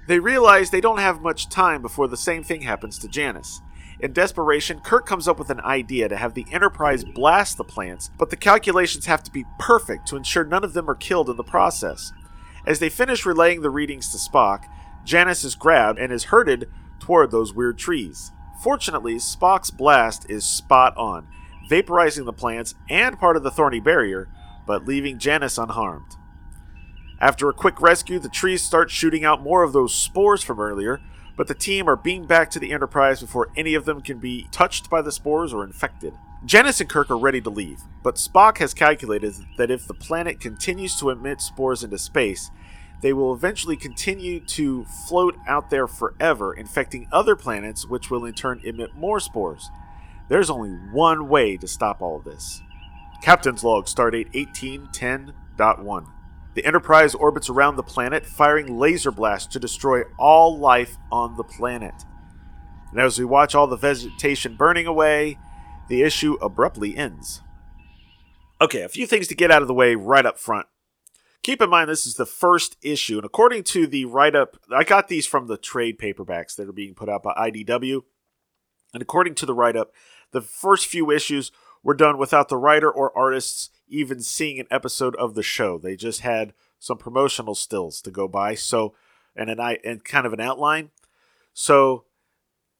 they 0.07 0.19
realize 0.19 0.71
they 0.71 0.81
don't 0.81 0.99
have 0.99 1.23
much 1.23 1.49
time 1.49 1.83
before 1.83 2.09
the 2.09 2.16
same 2.16 2.43
thing 2.43 2.62
happens 2.62 2.99
to 2.99 3.09
Janice. 3.09 3.61
In 4.00 4.12
desperation, 4.12 4.81
Kirk 4.81 5.07
comes 5.07 5.26
up 5.26 5.38
with 5.38 5.50
an 5.50 5.61
idea 5.61 6.09
to 6.09 6.16
have 6.16 6.35
the 6.35 6.47
Enterprise 6.52 7.04
blast 7.04 7.57
the 7.57 7.64
plants, 7.64 8.11
but 8.19 8.28
the 8.28 8.37
calculations 8.37 9.07
have 9.07 9.23
to 9.23 9.31
be 9.31 9.47
perfect 9.59 10.07
to 10.09 10.16
ensure 10.16 10.45
none 10.45 10.64
of 10.64 10.75
them 10.75 10.90
are 10.90 10.95
killed 10.95 11.31
in 11.31 11.37
the 11.37 11.45
process. 11.45 12.12
As 12.66 12.81
they 12.81 12.88
finish 12.88 13.25
relaying 13.25 13.62
the 13.62 13.71
readings 13.71 14.11
to 14.11 14.19
Spock, 14.19 14.64
Janice 15.04 15.45
is 15.45 15.54
grabbed 15.54 15.99
and 15.99 16.12
is 16.12 16.25
herded 16.25 16.69
toward 16.99 17.31
those 17.31 17.54
weird 17.54 17.78
trees. 17.78 18.33
Fortunately, 18.62 19.16
Spock's 19.16 19.70
blast 19.70 20.28
is 20.30 20.44
spot 20.44 20.96
on, 20.96 21.26
vaporizing 21.70 22.25
the 22.25 22.32
plants 22.32 22.75
and 22.88 23.18
part 23.18 23.37
of 23.37 23.42
the 23.42 23.50
thorny 23.50 23.80
barrier, 23.80 24.28
but 24.66 24.87
leaving 24.87 25.18
Janice 25.18 25.58
unharmed. 25.58 26.16
After 27.20 27.49
a 27.49 27.54
quick 27.54 27.80
rescue, 27.80 28.18
the 28.18 28.28
trees 28.28 28.62
start 28.62 28.90
shooting 28.90 29.25
out 29.25 29.42
more 29.42 29.62
of 29.62 29.73
those 29.73 29.94
spores 29.94 30.42
from 30.42 30.61
earlier, 30.61 31.00
but 31.37 31.49
the 31.49 31.54
team 31.54 31.88
are 31.88 31.96
beamed 31.96 32.28
back 32.28 32.50
to 32.50 32.58
the 32.58 32.73
Enterprise 32.73 33.20
before 33.20 33.50
any 33.56 33.75
of 33.75 33.84
them 33.84 34.00
can 34.00 34.18
be 34.18 34.49
touched 34.52 34.88
by 34.88 35.02
the 35.02 35.12
spores 35.12 35.52
or 35.52 35.64
infected. 35.64 36.14
Janice 36.44 36.80
and 36.80 36.90
Kirk 36.90 37.11
are 37.11 37.16
ready 37.16 37.40
to 37.40 37.50
leave, 37.50 37.80
but 38.02 38.16
Spock 38.16 38.58
has 38.58 38.75
calculated 38.75 39.34
that 39.56 39.70
if 39.70 39.87
the 39.87 39.94
planet 39.94 40.40
continues 40.40 40.96
to 40.96 41.11
emit 41.11 41.40
spores 41.40 41.82
into 41.82 41.99
space, 41.99 42.50
they 43.00 43.12
will 43.12 43.34
eventually 43.34 43.76
continue 43.76 44.40
to 44.40 44.84
float 45.06 45.36
out 45.46 45.70
there 45.70 45.86
forever, 45.86 46.54
infecting 46.54 47.08
other 47.12 47.36
planets, 47.36 47.86
which 47.86 48.10
will 48.10 48.24
in 48.24 48.34
turn 48.34 48.60
emit 48.64 48.94
more 48.94 49.20
spores. 49.20 49.70
There's 50.28 50.50
only 50.50 50.70
one 50.70 51.28
way 51.28 51.56
to 51.58 51.68
stop 51.68 52.00
all 52.00 52.18
this. 52.20 52.62
Captain's 53.22 53.64
Log, 53.64 53.86
Stardate 53.86 54.32
1810.1. 54.32 56.06
The 56.54 56.64
Enterprise 56.64 57.14
orbits 57.14 57.50
around 57.50 57.76
the 57.76 57.82
planet, 57.82 58.24
firing 58.24 58.78
laser 58.78 59.10
blasts 59.10 59.52
to 59.52 59.58
destroy 59.58 60.02
all 60.18 60.56
life 60.56 60.96
on 61.10 61.36
the 61.36 61.44
planet. 61.44 61.94
And 62.90 63.00
as 63.00 63.18
we 63.18 63.24
watch 63.24 63.54
all 63.54 63.66
the 63.66 63.76
vegetation 63.76 64.54
burning 64.54 64.86
away, 64.86 65.38
the 65.88 66.02
issue 66.02 66.38
abruptly 66.40 66.96
ends. 66.96 67.42
Okay, 68.60 68.82
a 68.82 68.88
few 68.88 69.06
things 69.06 69.26
to 69.28 69.34
get 69.34 69.50
out 69.50 69.62
of 69.62 69.68
the 69.68 69.74
way 69.74 69.94
right 69.94 70.24
up 70.24 70.38
front. 70.38 70.66
Keep 71.44 71.60
in 71.60 71.68
mind, 71.68 71.90
this 71.90 72.06
is 72.06 72.14
the 72.14 72.24
first 72.24 72.78
issue, 72.80 73.16
and 73.16 73.24
according 73.26 73.64
to 73.64 73.86
the 73.86 74.06
write 74.06 74.34
up, 74.34 74.56
I 74.74 74.82
got 74.82 75.08
these 75.08 75.26
from 75.26 75.46
the 75.46 75.58
trade 75.58 75.98
paperbacks 75.98 76.56
that 76.56 76.66
are 76.66 76.72
being 76.72 76.94
put 76.94 77.10
out 77.10 77.22
by 77.22 77.34
IDW. 77.34 78.00
And 78.94 79.02
according 79.02 79.34
to 79.34 79.46
the 79.46 79.52
write 79.52 79.76
up, 79.76 79.92
the 80.30 80.40
first 80.40 80.86
few 80.86 81.10
issues 81.10 81.52
were 81.82 81.92
done 81.92 82.16
without 82.16 82.48
the 82.48 82.56
writer 82.56 82.90
or 82.90 83.16
artists 83.16 83.68
even 83.86 84.20
seeing 84.20 84.58
an 84.58 84.66
episode 84.70 85.14
of 85.16 85.34
the 85.34 85.42
show. 85.42 85.76
They 85.76 85.96
just 85.96 86.20
had 86.20 86.54
some 86.78 86.96
promotional 86.96 87.54
stills 87.54 88.00
to 88.00 88.10
go 88.10 88.26
by. 88.26 88.54
So, 88.54 88.94
and 89.36 89.50
an 89.50 89.60
and 89.84 90.02
kind 90.02 90.26
of 90.26 90.32
an 90.32 90.40
outline. 90.40 90.92
So, 91.52 92.06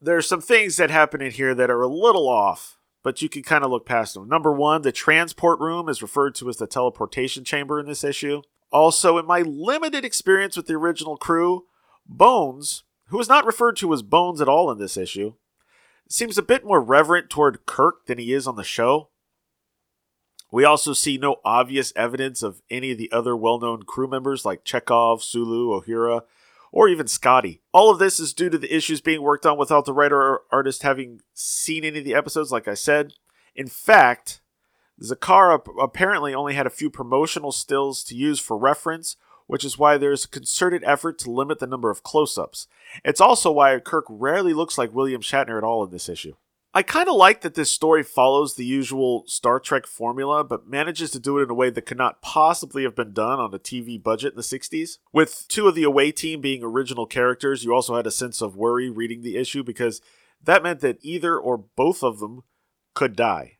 there's 0.01 0.27
some 0.27 0.41
things 0.41 0.79
that 0.79 0.91
happen 0.91 1.21
in 1.21 1.33
here 1.33 1.55
that 1.55 1.71
are 1.71 1.83
a 1.83 1.89
little 1.89 2.29
off, 2.31 2.79
but 3.03 3.21
you 3.21 3.29
can 3.29 3.43
kind 3.43 3.63
of 3.63 3.71
look 3.71 3.85
past 3.85 4.15
them. 4.15 4.27
Number 4.27 4.53
one, 4.53 4.81
the 4.81 4.91
transport 4.91 5.61
room 5.61 5.91
is 5.91 6.01
referred 6.01 6.35
to 6.37 6.49
as 6.49 6.57
the 6.57 6.67
teleportation 6.67 7.45
chamber 7.45 7.79
in 7.79 7.85
this 7.85 8.03
issue. 8.03 8.41
Also, 8.75 9.17
in 9.17 9.25
my 9.25 9.41
limited 9.41 10.05
experience 10.05 10.57
with 10.57 10.67
the 10.67 10.75
original 10.75 11.17
crew, 11.17 11.65
Bones 12.07 12.83
who 13.09 13.21
is 13.21 13.29
not 13.29 13.47
referred 13.47 13.77
to 13.77 13.93
as 13.95 14.03
Bones 14.03 14.41
at 14.41 14.49
all 14.49 14.71
in 14.71 14.79
this 14.79 14.97
issue, 14.97 15.35
seems 16.09 16.37
a 16.37 16.43
bit 16.43 16.65
more 16.65 16.83
reverent 16.83 17.31
toward 17.31 17.65
Kirk 17.67 18.07
than 18.07 18.19
he 18.19 18.33
is 18.33 18.47
on 18.47 18.57
the 18.57 18.65
show. 18.65 19.11
We 20.51 20.65
also 20.65 20.93
see 20.93 21.17
no 21.17 21.37
obvious 21.45 21.93
evidence 21.95 22.43
of 22.43 22.63
any 22.69 22.91
of 22.91 22.99
the 22.99 23.11
other 23.13 23.37
well 23.37 23.61
known 23.61 23.85
crew 23.85 24.09
members 24.09 24.45
like 24.45 24.65
Chekov, 24.65 25.23
Sulu, 25.23 25.81
Uhura, 25.81 26.23
or 26.73 26.89
even 26.89 27.07
Scotty. 27.07 27.63
All 27.73 27.91
of 27.91 28.01
this 28.01 28.19
is 28.19 28.33
due 28.33 28.51
to 28.51 28.59
the 28.59 28.75
issues 28.75 29.01
being 29.01 29.23
worked 29.23 29.47
on 29.47 29.57
without 29.57 29.85
the 29.85 29.93
writer 29.93 30.21
or 30.21 30.43
artist 30.51 30.83
having 30.83 31.21
seen 31.33 31.85
any 31.85 32.01
of 32.01 32.05
the 32.05 32.15
episodes, 32.15 32.51
like 32.51 32.67
I 32.67 32.75
said. 32.75 33.13
In 33.55 33.69
fact, 33.69 34.41
Zeccara 35.03 35.61
apparently 35.81 36.35
only 36.35 36.55
had 36.55 36.67
a 36.67 36.71
few 36.71 36.91
promotional 36.91 37.53
stills 37.53 38.05
to 38.05 38.15
use 38.15 38.41
for 38.41 38.57
reference, 38.57 39.17
which 39.47 39.65
is 39.65 39.79
why 39.79 39.99
there's 39.99 40.25
a 40.25 40.29
concerted 40.29 40.83
effort 40.85 41.19
to 41.21 41.31
limit 41.31 41.59
the 41.59 41.67
number 41.67 41.91
of 41.91 42.03
close 42.03 42.39
ups. 42.39 42.67
It's 43.05 43.21
also 43.21 43.51
why 43.53 43.79
Kirk 43.81 44.07
rarely 44.09 44.55
looks 44.55 44.79
like 44.79 44.95
William 44.95 45.21
Shatner 45.21 45.59
at 45.59 45.65
all 45.65 45.85
in 45.85 45.91
this 45.91 46.09
issue. 46.09 46.35
I 46.77 46.83
kind 46.83 47.09
of 47.09 47.15
like 47.15 47.43
that 47.43 47.55
this 47.55 47.71
story 47.71 48.03
follows 48.03 48.55
the 48.55 48.65
usual 48.65 49.23
Star 49.29 49.61
Trek 49.61 49.87
formula, 49.87 50.43
but 50.43 50.67
manages 50.67 51.13
to 51.13 51.21
do 51.21 51.39
it 51.39 51.45
in 51.45 51.51
a 51.51 51.55
way 51.55 51.71
that 51.71 51.87
could 51.87 51.99
not 51.99 52.21
possibly 52.21 52.83
have 52.83 52.97
been 52.97 53.13
done 53.13 53.39
on 53.39 53.55
a 53.55 53.61
TV 53.61 54.03
budget 54.03 54.33
in 54.33 54.37
the 54.37 54.43
60s. 54.43 54.99
With 55.13 55.45
two 55.47 55.69
of 55.69 55.77
the 55.77 55.85
away 55.85 56.11
team 56.11 56.41
being 56.41 56.65
original 56.65 57.07
characters, 57.07 57.65
you 57.65 57.73
also 57.73 57.95
had 57.95 58.09
a 58.09 58.11
sense 58.11 58.41
of 58.43 58.57
worry 58.57 58.91
reading 58.91 59.23
the 59.23 59.37
issue 59.37 59.63
because 59.63 60.01
that 60.43 60.65
meant 60.65 60.81
that 60.81 60.99
either 61.01 61.39
or 61.39 61.59
both 61.59 62.03
of 62.03 62.19
them 62.19 62.43
could 62.93 63.15
die. 63.15 63.54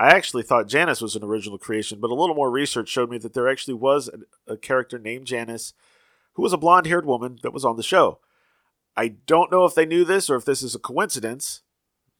I 0.00 0.10
actually 0.10 0.42
thought 0.42 0.66
Janice 0.68 1.00
was 1.00 1.14
an 1.14 1.22
original 1.22 1.58
creation, 1.58 2.00
but 2.00 2.10
a 2.10 2.14
little 2.14 2.34
more 2.34 2.50
research 2.50 2.88
showed 2.88 3.10
me 3.10 3.18
that 3.18 3.34
there 3.34 3.48
actually 3.48 3.74
was 3.74 4.08
a, 4.08 4.52
a 4.52 4.56
character 4.56 4.98
named 4.98 5.26
Janice 5.26 5.74
who 6.34 6.42
was 6.42 6.52
a 6.52 6.58
blonde 6.58 6.86
haired 6.86 7.04
woman 7.06 7.38
that 7.42 7.52
was 7.52 7.64
on 7.64 7.76
the 7.76 7.82
show. 7.82 8.18
I 8.96 9.08
don't 9.08 9.52
know 9.52 9.64
if 9.64 9.74
they 9.74 9.86
knew 9.86 10.04
this 10.04 10.30
or 10.30 10.36
if 10.36 10.44
this 10.44 10.62
is 10.62 10.74
a 10.74 10.78
coincidence, 10.78 11.62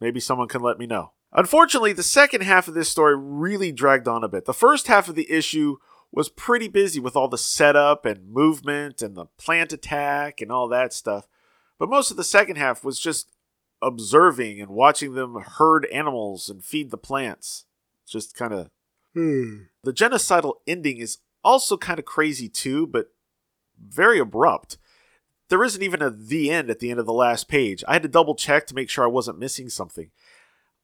Maybe 0.01 0.19
someone 0.19 0.49
can 0.49 0.63
let 0.63 0.79
me 0.79 0.87
know. 0.87 1.13
Unfortunately, 1.33 1.93
the 1.93 2.03
second 2.03 2.43
half 2.43 2.67
of 2.67 2.75
this 2.75 2.89
story 2.89 3.17
really 3.17 3.71
dragged 3.71 4.09
on 4.09 4.25
a 4.25 4.29
bit. 4.29 4.47
The 4.47 4.55
first 4.55 4.87
half 4.87 5.09
of 5.09 5.15
the 5.15 5.31
issue 5.31 5.77
was 6.11 6.29
pretty 6.29 6.67
busy 6.67 6.99
with 6.99 7.15
all 7.15 7.29
the 7.29 7.39
setup 7.39 8.05
and 8.05 8.33
movement 8.33 9.01
and 9.01 9.15
the 9.15 9.27
plant 9.39 9.73
attack 9.73 10.41
and 10.41 10.51
all 10.51 10.67
that 10.69 10.93
stuff. 10.93 11.29
But 11.79 11.91
most 11.91 12.11
of 12.11 12.17
the 12.17 12.25
second 12.25 12.57
half 12.57 12.83
was 12.83 12.99
just 12.99 13.31
observing 13.81 14.61
and 14.61 14.71
watching 14.71 15.13
them 15.13 15.37
herd 15.37 15.87
animals 15.87 16.49
and 16.49 16.65
feed 16.65 16.91
the 16.91 16.99
plants. 16.99 17.67
Just 18.11 18.35
kind 18.35 18.53
of. 18.53 18.71
Hmm. 19.15 19.63
The 19.85 19.93
genocidal 19.93 20.55
ending 20.67 20.99
is 20.99 21.19
also 21.43 21.77
kind 21.77 21.99
of 21.99 22.05
crazy 22.05 22.49
too, 22.49 22.87
but 22.87 23.07
very 23.79 24.19
abrupt 24.19 24.77
there 25.51 25.63
isn't 25.65 25.83
even 25.83 26.01
a 26.01 26.11
the 26.11 26.51
end 26.51 26.71
at 26.71 26.79
the 26.79 26.91
end 26.91 26.99
of 26.99 27.07
the 27.07 27.13
last 27.13 27.49
page. 27.49 27.85
I 27.87 27.95
had 27.95 28.03
to 28.05 28.09
double 28.09 28.35
check 28.35 28.67
to 28.69 28.75
make 28.75 28.89
sure 28.89 29.05
I 29.05 29.09
wasn't 29.09 29.39
missing 29.39 29.69
something. 29.69 30.11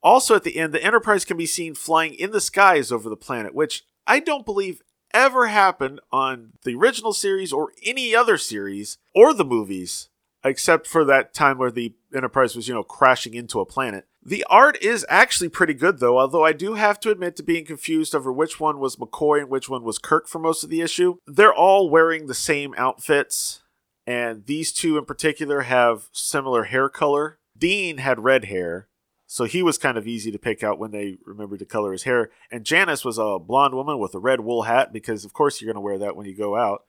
Also, 0.03 0.35
at 0.35 0.43
the 0.43 0.59
end, 0.59 0.75
the 0.75 0.83
Enterprise 0.83 1.25
can 1.25 1.37
be 1.37 1.47
seen 1.47 1.75
flying 1.75 2.15
in 2.15 2.33
the 2.33 2.41
skies 2.41 2.93
over 2.93 3.09
the 3.09 3.17
planet, 3.17 3.55
which 3.55 3.85
I 4.07 4.21
don't 4.21 4.45
believe 4.45 4.83
ever 5.15 5.47
happened 5.47 6.01
on 6.13 6.53
the 6.65 6.75
original 6.75 7.13
series 7.13 7.53
or 7.53 7.73
any 7.85 8.15
other 8.15 8.37
series 8.37 8.99
or 9.15 9.33
the 9.33 9.45
movies, 9.45 10.11
except 10.45 10.87
for 10.87 11.05
that 11.05 11.33
time 11.33 11.59
where 11.59 11.71
the 11.71 11.95
Enterprise 12.15 12.55
was, 12.55 12.69
you 12.69 12.75
know, 12.75 12.83
crashing 12.83 13.35
into 13.35 13.61
a 13.61 13.67
planet. 13.67 14.07
The 14.27 14.45
art 14.51 14.77
is 14.83 15.07
actually 15.09 15.51
pretty 15.51 15.75
good, 15.75 16.01
though, 16.01 16.19
although 16.19 16.45
I 16.45 16.53
do 16.53 16.75
have 16.75 16.99
to 17.01 17.13
admit 17.13 17.37
to 17.37 17.45
being 17.45 17.65
confused 17.65 18.13
over 18.13 18.33
which 18.33 18.59
one 18.59 18.81
was 18.81 18.97
McCoy 18.97 19.43
and 19.43 19.49
which 19.49 19.69
one 19.69 19.85
was 19.85 19.99
Kirk 19.99 20.27
for 20.27 20.41
most 20.41 20.65
of 20.65 20.69
the 20.71 20.81
issue. 20.81 21.19
They're 21.29 21.55
all 21.55 21.89
wearing 21.89 22.27
the 22.27 22.35
same 22.35 22.75
outfits 22.77 23.61
and 24.07 24.47
these 24.47 24.73
two 24.73 24.99
in 24.99 25.05
particular 25.05 25.63
have 25.63 26.09
similar 26.13 26.65
hair 26.65 26.89
color. 26.89 27.39
Dean 27.57 27.99
had 27.99 28.25
red 28.25 28.47
hair, 28.47 28.89
so 29.27 29.45
he 29.45 29.63
was 29.63 29.79
kind 29.79 29.99
of 29.99 30.07
easy 30.07 30.31
to 30.31 30.39
pick 30.39 30.63
out 30.63 30.79
when 30.79 30.93
they 30.93 31.19
remembered 31.25 31.59
to 31.59 31.65
color 31.65 31.93
his 31.93 32.05
hair. 32.05 32.31
And 32.51 32.65
Janice 32.65 33.05
was 33.05 33.19
a 33.19 33.39
blonde 33.39 33.75
woman 33.75 33.99
with 33.99 34.15
a 34.15 34.21
red 34.21 34.41
wool 34.41 34.63
hat 34.63 34.93
because, 34.93 35.25
of 35.25 35.33
course, 35.33 35.61
you're 35.61 35.73
going 35.73 35.81
to 35.81 35.87
wear 35.87 35.99
that 35.99 36.17
when 36.17 36.27
you 36.27 36.37
go 36.37 36.57
out. 36.57 36.83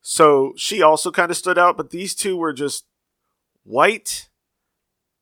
So 0.00 0.52
she 0.56 0.82
also 0.82 1.12
kind 1.12 1.30
of 1.30 1.36
stood 1.36 1.58
out, 1.58 1.76
but 1.76 1.90
these 1.90 2.14
two 2.14 2.36
were 2.36 2.52
just 2.52 2.86
white, 3.62 4.28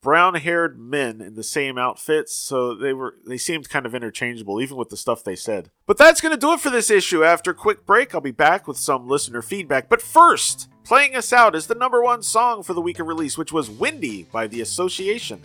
brown 0.02 0.34
haired 0.34 0.78
men 0.78 1.20
in 1.20 1.34
the 1.34 1.42
same 1.42 1.78
outfits, 1.78 2.34
so 2.34 2.74
they 2.74 2.92
were 2.92 3.16
they 3.26 3.38
seemed 3.38 3.68
kind 3.68 3.86
of 3.86 3.94
interchangeable, 3.94 4.60
even 4.60 4.76
with 4.76 4.88
the 4.88 4.96
stuff 4.96 5.22
they 5.24 5.36
said. 5.36 5.70
But 5.86 5.98
that's 5.98 6.20
gonna 6.20 6.36
do 6.36 6.52
it 6.52 6.60
for 6.60 6.70
this 6.70 6.90
issue. 6.90 7.24
After 7.24 7.50
a 7.50 7.54
quick 7.54 7.86
break, 7.86 8.14
I'll 8.14 8.20
be 8.20 8.30
back 8.30 8.66
with 8.66 8.76
some 8.76 9.08
listener 9.08 9.42
feedback. 9.42 9.88
But 9.88 10.02
first, 10.02 10.68
Playing 10.90 11.14
us 11.14 11.32
out 11.32 11.54
is 11.54 11.68
the 11.68 11.76
number 11.76 12.02
one 12.02 12.20
song 12.20 12.64
for 12.64 12.74
the 12.74 12.80
week 12.80 12.98
of 12.98 13.06
release, 13.06 13.38
which 13.38 13.52
was 13.52 13.70
Windy 13.70 14.24
by 14.24 14.48
The 14.48 14.60
Association. 14.60 15.40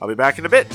I'll 0.00 0.08
be 0.08 0.16
back 0.16 0.40
in 0.40 0.44
a 0.44 0.48
bit. 0.48 0.66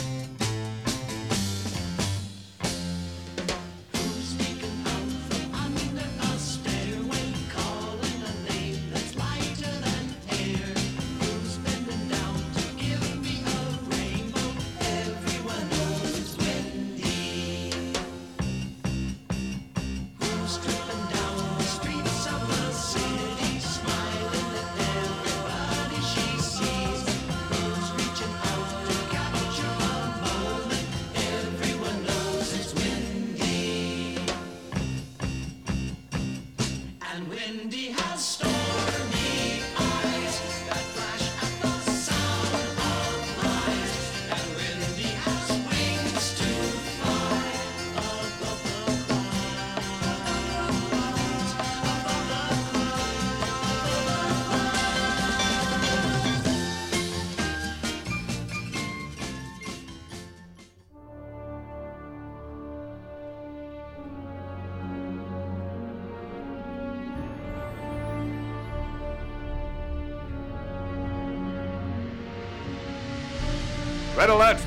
Red 74.17 74.31
alert! 74.31 74.59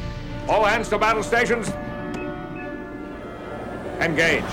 All 0.48 0.64
hands 0.64 0.88
to 0.90 0.98
battle 0.98 1.24
stations. 1.24 1.70
Engage. 4.00 4.44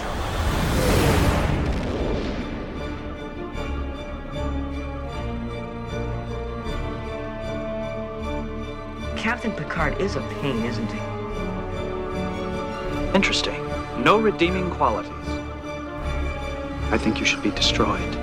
Captain 9.15 9.51
Picard 9.51 10.01
is 10.01 10.15
a 10.15 10.21
pain, 10.41 10.65
isn't 10.65 10.91
he? 10.91 10.99
Interesting. 13.13 13.63
No 14.03 14.17
redeeming 14.17 14.71
qualities. 14.71 15.11
I 16.89 16.97
think 16.97 17.19
you 17.19 17.25
should 17.25 17.43
be 17.43 17.51
destroyed. 17.51 18.13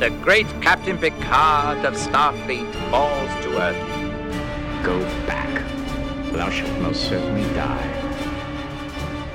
The 0.00 0.08
great 0.22 0.48
Captain 0.62 0.96
Picard 0.96 1.84
of 1.84 1.94
Starfleet 1.94 2.72
falls 2.90 3.41
to 3.52 3.62
earth. 3.62 4.84
Go 4.84 4.98
back. 5.26 5.50
Thou 6.32 6.50
shalt 6.50 6.80
most 6.80 7.08
certainly 7.08 7.42
die. 7.54 7.88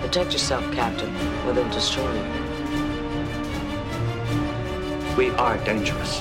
Protect 0.01 0.33
yourself, 0.33 0.63
Captain, 0.73 1.13
or 1.45 1.53
they'll 1.53 1.69
destroy 1.69 2.11
you. 2.13 2.23
We 5.15 5.29
are 5.31 5.57
dangerous. 5.63 6.19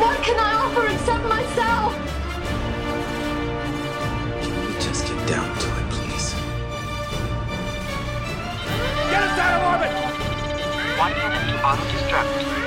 What 0.00 0.22
can 0.22 0.38
I 0.38 0.52
offer 0.64 0.86
except 0.86 1.24
myself? 1.24 1.94
Can 4.42 4.66
we 4.66 4.72
just 4.80 5.06
get 5.06 5.28
down 5.28 5.58
to 5.58 5.66
it, 5.66 5.90
please? 5.90 6.34
Get 9.10 9.22
us 9.22 9.38
out 9.38 9.52
of 9.56 9.66
orbit! 9.72 9.92
One 10.98 11.12
minute 11.12 11.46
to 11.52 11.66
auto-destruct. 11.66 12.65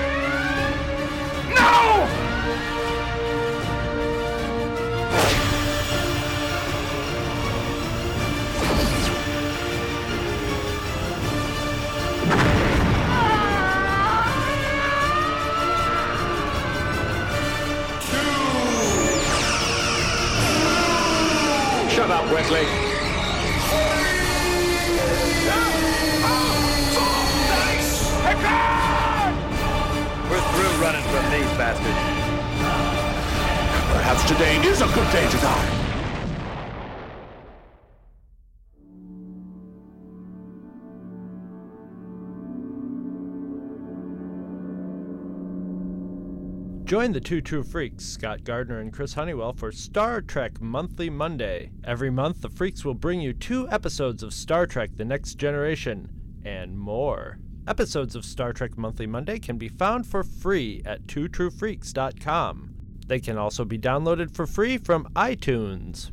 Join 46.90 47.12
the 47.12 47.22
two 47.22 47.40
true 47.40 47.62
freaks, 47.62 48.04
Scott 48.04 48.44
Gardner 48.44 48.80
and 48.80 48.92
Chris 48.92 49.14
Honeywell, 49.14 49.54
for 49.54 49.72
Star 49.72 50.22
Trek 50.22 50.60
Monthly 50.60 51.08
Monday. 51.08 51.70
Every 51.84 52.10
month, 52.10 52.42
the 52.42 52.50
freaks 52.50 52.84
will 52.84 52.96
bring 52.96 53.22
you 53.22 53.32
two 53.32 53.70
episodes 53.70 54.24
of 54.24 54.34
Star 54.34 54.66
Trek 54.66 54.90
The 54.96 55.06
Next 55.06 55.36
Generation 55.36 56.10
and 56.44 56.80
more. 56.80 57.38
Episodes 57.68 58.16
of 58.16 58.26
Star 58.26 58.54
Trek 58.54 58.76
Monthly 58.76 59.06
Monday 59.06 59.38
can 59.38 59.60
be 59.60 59.70
found 59.70 60.08
for 60.08 60.24
free 60.24 60.82
at 60.84 61.06
twotruefreaks.com. 61.06 62.74
They 63.06 63.20
can 63.20 63.38
also 63.38 63.66
be 63.66 63.78
downloaded 63.78 64.34
for 64.34 64.48
free 64.48 64.80
from 64.80 65.10
iTunes. 65.16 66.10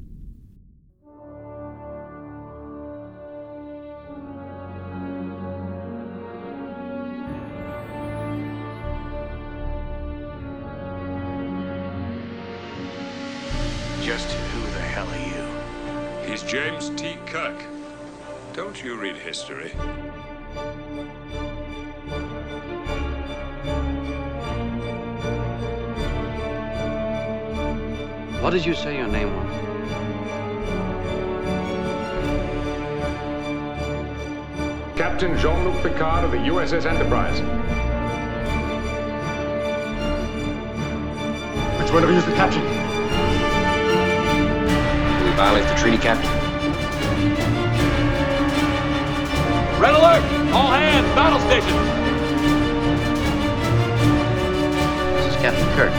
James 16.78 17.00
T. 17.00 17.16
Kirk. 17.24 17.64
Don't 18.52 18.84
you 18.84 18.96
read 18.96 19.16
history? 19.16 19.70
What 28.42 28.50
did 28.50 28.66
you 28.66 28.74
say 28.74 28.98
your 28.98 29.08
name 29.08 29.34
was? 29.34 29.46
Captain 34.98 35.38
Jean-Luc 35.38 35.82
Picard 35.82 36.24
of 36.24 36.30
the 36.30 36.38
USS 36.38 36.84
Enterprise. 36.84 37.40
Which 41.80 41.90
one 41.92 42.04
of 42.04 42.10
you 42.10 42.16
is 42.16 42.26
the 42.26 42.34
captain? 42.34 42.60
Do 45.18 45.24
we 45.24 45.30
violate 45.36 45.66
the 45.68 45.74
treaty, 45.76 45.96
Captain. 45.96 46.45
Red 49.78 49.94
alert! 49.94 50.22
All 50.52 50.70
hands, 50.70 51.06
battle 51.14 51.40
stations! 51.40 51.86
This 55.16 55.34
is 55.34 55.36
Captain 55.42 55.68
Kirk. 55.76 55.92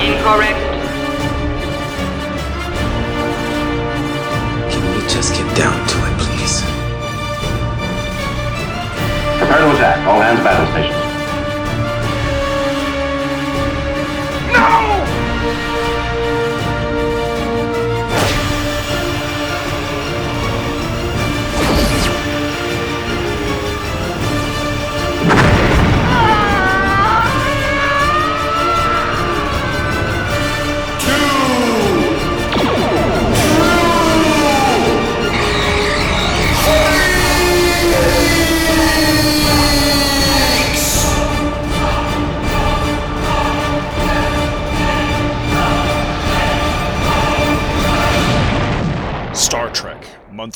Incorrect. 0.00 0.60
Can 4.72 4.82
we 4.96 5.00
just 5.08 5.32
get 5.34 5.56
down 5.56 5.86
to 5.86 5.96
it, 5.96 6.18
please? 6.18 6.62
Prepare 9.38 9.60
to 9.60 9.70
attack. 9.76 10.06
All 10.06 10.20
hands 10.20 10.40
battle 10.40 10.66
stations. 10.72 11.03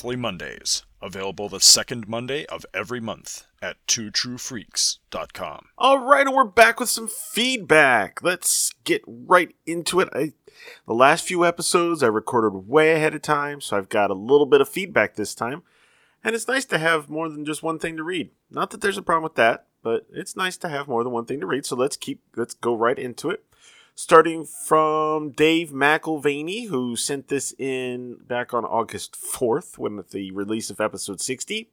Monthly 0.08 0.22
Mondays, 0.22 0.86
available 1.02 1.50
the 1.50 1.60
second 1.60 2.08
Monday 2.08 2.46
of 2.46 2.64
every 2.72 2.98
month 2.98 3.46
at 3.60 3.76
twotruefreaks.com. 3.86 5.66
All 5.76 5.98
right, 5.98 6.26
and 6.26 6.34
we're 6.34 6.44
back 6.44 6.80
with 6.80 6.88
some 6.88 7.08
feedback. 7.08 8.22
Let's 8.22 8.72
get 8.84 9.02
right 9.06 9.54
into 9.66 10.00
it. 10.00 10.08
I, 10.14 10.32
the 10.86 10.94
last 10.94 11.26
few 11.26 11.44
episodes 11.44 12.02
I 12.02 12.06
recorded 12.06 12.66
way 12.66 12.94
ahead 12.94 13.14
of 13.14 13.20
time, 13.20 13.60
so 13.60 13.76
I've 13.76 13.90
got 13.90 14.10
a 14.10 14.14
little 14.14 14.46
bit 14.46 14.62
of 14.62 14.68
feedback 14.70 15.14
this 15.14 15.34
time. 15.34 15.62
And 16.24 16.34
it's 16.34 16.48
nice 16.48 16.64
to 16.64 16.78
have 16.78 17.10
more 17.10 17.28
than 17.28 17.44
just 17.44 17.62
one 17.62 17.78
thing 17.78 17.98
to 17.98 18.02
read. 18.02 18.30
Not 18.50 18.70
that 18.70 18.80
there's 18.80 18.96
a 18.96 19.02
problem 19.02 19.24
with 19.24 19.34
that, 19.34 19.66
but 19.82 20.06
it's 20.10 20.36
nice 20.36 20.56
to 20.56 20.70
have 20.70 20.88
more 20.88 21.04
than 21.04 21.12
one 21.12 21.26
thing 21.26 21.40
to 21.40 21.46
read. 21.46 21.66
So 21.66 21.76
let's 21.76 21.98
keep 21.98 22.22
let's 22.34 22.54
go 22.54 22.74
right 22.74 22.98
into 22.98 23.28
it. 23.28 23.44
Starting 24.00 24.44
from 24.44 25.30
Dave 25.30 25.72
McElvaney, 25.72 26.68
who 26.68 26.94
sent 26.94 27.26
this 27.26 27.52
in 27.58 28.14
back 28.28 28.54
on 28.54 28.64
August 28.64 29.16
4th 29.20 29.76
when 29.76 30.04
the 30.12 30.30
release 30.30 30.70
of 30.70 30.80
episode 30.80 31.20
60. 31.20 31.68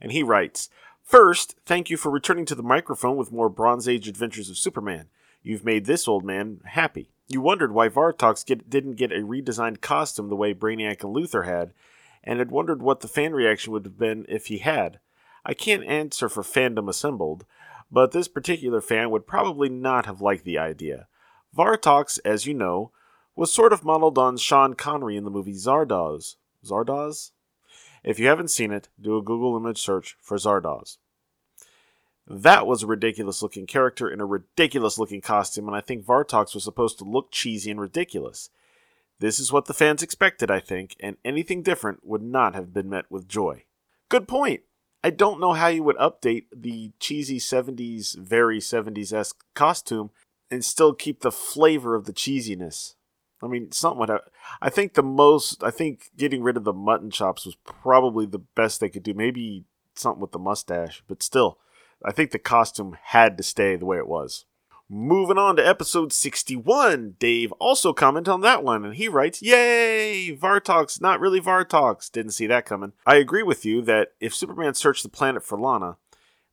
And 0.00 0.10
he 0.10 0.22
writes 0.22 0.70
First, 1.02 1.56
thank 1.66 1.90
you 1.90 1.98
for 1.98 2.10
returning 2.10 2.46
to 2.46 2.54
the 2.54 2.62
microphone 2.62 3.18
with 3.18 3.30
more 3.30 3.50
Bronze 3.50 3.86
Age 3.86 4.08
Adventures 4.08 4.48
of 4.48 4.56
Superman. 4.56 5.10
You've 5.42 5.66
made 5.66 5.84
this 5.84 6.08
old 6.08 6.24
man 6.24 6.62
happy. 6.64 7.10
You 7.28 7.42
wondered 7.42 7.72
why 7.72 7.90
Vartox 7.90 8.46
get, 8.46 8.70
didn't 8.70 8.94
get 8.94 9.12
a 9.12 9.16
redesigned 9.16 9.82
costume 9.82 10.30
the 10.30 10.36
way 10.36 10.54
Brainiac 10.54 11.04
and 11.04 11.14
Luthor 11.14 11.44
had, 11.44 11.74
and 12.24 12.38
had 12.38 12.50
wondered 12.50 12.80
what 12.80 13.00
the 13.00 13.08
fan 13.08 13.34
reaction 13.34 13.74
would 13.74 13.84
have 13.84 13.98
been 13.98 14.24
if 14.26 14.46
he 14.46 14.56
had. 14.56 15.00
I 15.44 15.52
can't 15.52 15.84
answer 15.84 16.30
for 16.30 16.42
fandom 16.42 16.88
assembled, 16.88 17.44
but 17.92 18.12
this 18.12 18.26
particular 18.26 18.80
fan 18.80 19.10
would 19.10 19.26
probably 19.26 19.68
not 19.68 20.06
have 20.06 20.22
liked 20.22 20.44
the 20.44 20.56
idea. 20.56 21.08
Vartox, 21.58 22.20
as 22.24 22.46
you 22.46 22.54
know, 22.54 22.92
was 23.34 23.52
sort 23.52 23.72
of 23.72 23.84
modeled 23.84 24.16
on 24.16 24.36
Sean 24.36 24.74
Connery 24.74 25.16
in 25.16 25.24
the 25.24 25.30
movie 25.30 25.54
Zardoz. 25.54 26.36
Zardoz? 26.64 27.32
If 28.04 28.20
you 28.20 28.28
haven't 28.28 28.52
seen 28.52 28.70
it, 28.70 28.88
do 29.00 29.16
a 29.16 29.22
Google 29.22 29.56
image 29.56 29.80
search 29.80 30.16
for 30.20 30.36
Zardoz. 30.36 30.98
That 32.28 32.66
was 32.66 32.82
a 32.82 32.86
ridiculous 32.86 33.42
looking 33.42 33.66
character 33.66 34.08
in 34.08 34.20
a 34.20 34.26
ridiculous 34.26 34.98
looking 34.98 35.20
costume, 35.20 35.66
and 35.66 35.76
I 35.76 35.80
think 35.80 36.04
Vartox 36.04 36.54
was 36.54 36.62
supposed 36.62 36.98
to 36.98 37.04
look 37.04 37.32
cheesy 37.32 37.70
and 37.70 37.80
ridiculous. 37.80 38.50
This 39.18 39.40
is 39.40 39.50
what 39.50 39.64
the 39.64 39.74
fans 39.74 40.02
expected, 40.02 40.50
I 40.50 40.60
think, 40.60 40.94
and 41.00 41.16
anything 41.24 41.62
different 41.62 42.06
would 42.06 42.22
not 42.22 42.54
have 42.54 42.72
been 42.72 42.88
met 42.88 43.10
with 43.10 43.26
joy. 43.26 43.64
Good 44.08 44.28
point. 44.28 44.60
I 45.02 45.10
don't 45.10 45.40
know 45.40 45.54
how 45.54 45.68
you 45.68 45.82
would 45.82 45.96
update 45.96 46.44
the 46.54 46.92
cheesy 47.00 47.38
70s, 47.38 48.16
very 48.16 48.60
70s 48.60 49.12
esque 49.12 49.44
costume 49.54 50.10
and 50.50 50.64
still 50.64 50.94
keep 50.94 51.20
the 51.20 51.32
flavor 51.32 51.94
of 51.94 52.04
the 52.04 52.12
cheesiness. 52.12 52.94
I 53.42 53.46
mean, 53.46 53.70
something 53.70 54.00
would 54.00 54.08
have, 54.08 54.22
I 54.60 54.70
think 54.70 54.94
the 54.94 55.02
most, 55.02 55.62
I 55.62 55.70
think 55.70 56.10
getting 56.16 56.42
rid 56.42 56.56
of 56.56 56.64
the 56.64 56.72
mutton 56.72 57.10
chops 57.10 57.46
was 57.46 57.54
probably 57.64 58.26
the 58.26 58.38
best 58.38 58.80
they 58.80 58.88
could 58.88 59.02
do. 59.02 59.14
Maybe 59.14 59.64
something 59.94 60.20
with 60.20 60.32
the 60.32 60.38
mustache, 60.38 61.02
but 61.06 61.22
still, 61.22 61.58
I 62.04 62.12
think 62.12 62.30
the 62.30 62.38
costume 62.38 62.96
had 63.00 63.36
to 63.36 63.42
stay 63.42 63.76
the 63.76 63.86
way 63.86 63.98
it 63.98 64.08
was. 64.08 64.44
Moving 64.90 65.36
on 65.36 65.56
to 65.56 65.66
episode 65.66 66.14
61, 66.14 67.16
Dave 67.18 67.52
also 67.52 67.92
commented 67.92 68.32
on 68.32 68.40
that 68.40 68.64
one, 68.64 68.86
and 68.86 68.94
he 68.94 69.06
writes, 69.06 69.42
Yay! 69.42 70.34
Vartox, 70.34 71.00
not 71.00 71.20
really 71.20 71.42
Vartox. 71.42 72.10
Didn't 72.10 72.32
see 72.32 72.46
that 72.46 72.64
coming. 72.64 72.92
I 73.04 73.16
agree 73.16 73.42
with 73.42 73.66
you 73.66 73.82
that 73.82 74.12
if 74.18 74.34
Superman 74.34 74.72
searched 74.72 75.02
the 75.02 75.10
planet 75.10 75.44
for 75.44 75.60
Lana, 75.60 75.98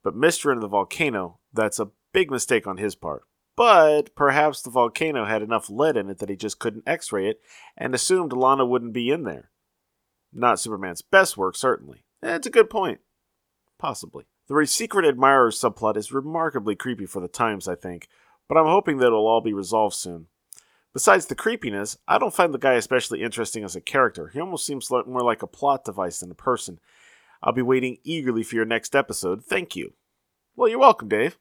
but 0.03 0.17
missed 0.17 0.43
her 0.43 0.51
in 0.51 0.59
the 0.59 0.67
volcano, 0.67 1.39
that's 1.53 1.79
a 1.79 1.91
big 2.11 2.29
mistake 2.29 2.67
on 2.67 2.75
his 2.75 2.93
part. 2.93 3.23
But 3.55 4.15
perhaps 4.15 4.61
the 4.61 4.69
volcano 4.69 5.25
had 5.25 5.41
enough 5.41 5.69
lead 5.69 5.95
in 5.95 6.09
it 6.09 6.19
that 6.19 6.29
he 6.29 6.35
just 6.35 6.59
couldn't 6.59 6.87
x 6.87 7.11
ray 7.11 7.29
it 7.29 7.41
and 7.77 7.95
assumed 7.95 8.33
Lana 8.33 8.65
wouldn't 8.65 8.93
be 8.93 9.09
in 9.09 9.23
there. 9.23 9.51
Not 10.33 10.59
Superman's 10.59 11.01
best 11.01 11.37
work, 11.37 11.55
certainly. 11.55 12.03
That's 12.21 12.47
a 12.47 12.51
good 12.51 12.69
point. 12.69 12.99
Possibly. 13.79 14.25
The 14.47 14.65
secret 14.65 15.05
admirer 15.05 15.51
subplot 15.51 15.97
is 15.97 16.11
remarkably 16.11 16.75
creepy 16.75 17.05
for 17.05 17.19
the 17.21 17.27
times, 17.27 17.67
I 17.67 17.75
think, 17.75 18.07
but 18.47 18.57
I'm 18.57 18.67
hoping 18.67 18.97
that 18.97 19.07
it'll 19.07 19.27
all 19.27 19.41
be 19.41 19.53
resolved 19.53 19.95
soon. 19.95 20.27
Besides 20.93 21.25
the 21.25 21.35
creepiness, 21.35 21.97
I 22.07 22.17
don't 22.17 22.33
find 22.33 22.53
the 22.53 22.57
guy 22.57 22.73
especially 22.73 23.21
interesting 23.21 23.63
as 23.63 23.75
a 23.75 23.81
character. 23.81 24.27
He 24.27 24.39
almost 24.39 24.65
seems 24.65 24.89
more 24.91 25.21
like 25.21 25.41
a 25.41 25.47
plot 25.47 25.83
device 25.83 26.19
than 26.19 26.31
a 26.31 26.35
person. 26.35 26.79
I'll 27.41 27.53
be 27.53 27.61
waiting 27.61 27.97
eagerly 28.03 28.43
for 28.43 28.55
your 28.55 28.65
next 28.65 28.95
episode. 28.95 29.43
Thank 29.43 29.75
you. 29.75 29.93
Well, 30.55 30.69
you're 30.69 30.79
welcome, 30.79 31.09
Dave. 31.09 31.37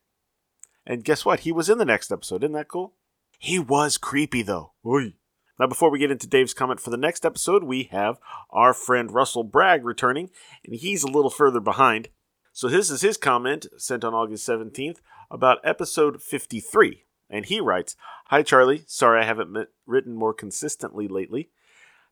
And 0.86 1.04
guess 1.04 1.24
what? 1.24 1.40
He 1.40 1.52
was 1.52 1.68
in 1.68 1.78
the 1.78 1.84
next 1.84 2.12
episode. 2.12 2.44
Isn't 2.44 2.52
that 2.52 2.68
cool? 2.68 2.94
He 3.38 3.58
was 3.58 3.98
creepy 3.98 4.42
though. 4.42 4.72
Oy. 4.84 5.14
Now, 5.58 5.68
before 5.68 5.90
we 5.90 6.00
get 6.00 6.10
into 6.10 6.26
Dave's 6.26 6.54
comment 6.54 6.80
for 6.80 6.90
the 6.90 6.96
next 6.96 7.24
episode, 7.24 7.62
we 7.62 7.84
have 7.92 8.18
our 8.50 8.74
friend 8.74 9.12
Russell 9.12 9.44
Bragg 9.44 9.84
returning, 9.84 10.30
and 10.64 10.74
he's 10.74 11.04
a 11.04 11.08
little 11.08 11.30
further 11.30 11.60
behind. 11.60 12.08
So, 12.52 12.68
this 12.68 12.90
is 12.90 13.02
his 13.02 13.16
comment 13.16 13.66
sent 13.78 14.02
on 14.02 14.14
August 14.14 14.48
17th 14.48 14.98
about 15.30 15.58
episode 15.62 16.20
53. 16.20 17.04
And 17.30 17.46
he 17.46 17.60
writes 17.60 17.96
Hi, 18.26 18.42
Charlie. 18.42 18.82
Sorry 18.86 19.20
I 19.22 19.24
haven't 19.24 19.68
written 19.86 20.14
more 20.14 20.34
consistently 20.34 21.06
lately. 21.06 21.50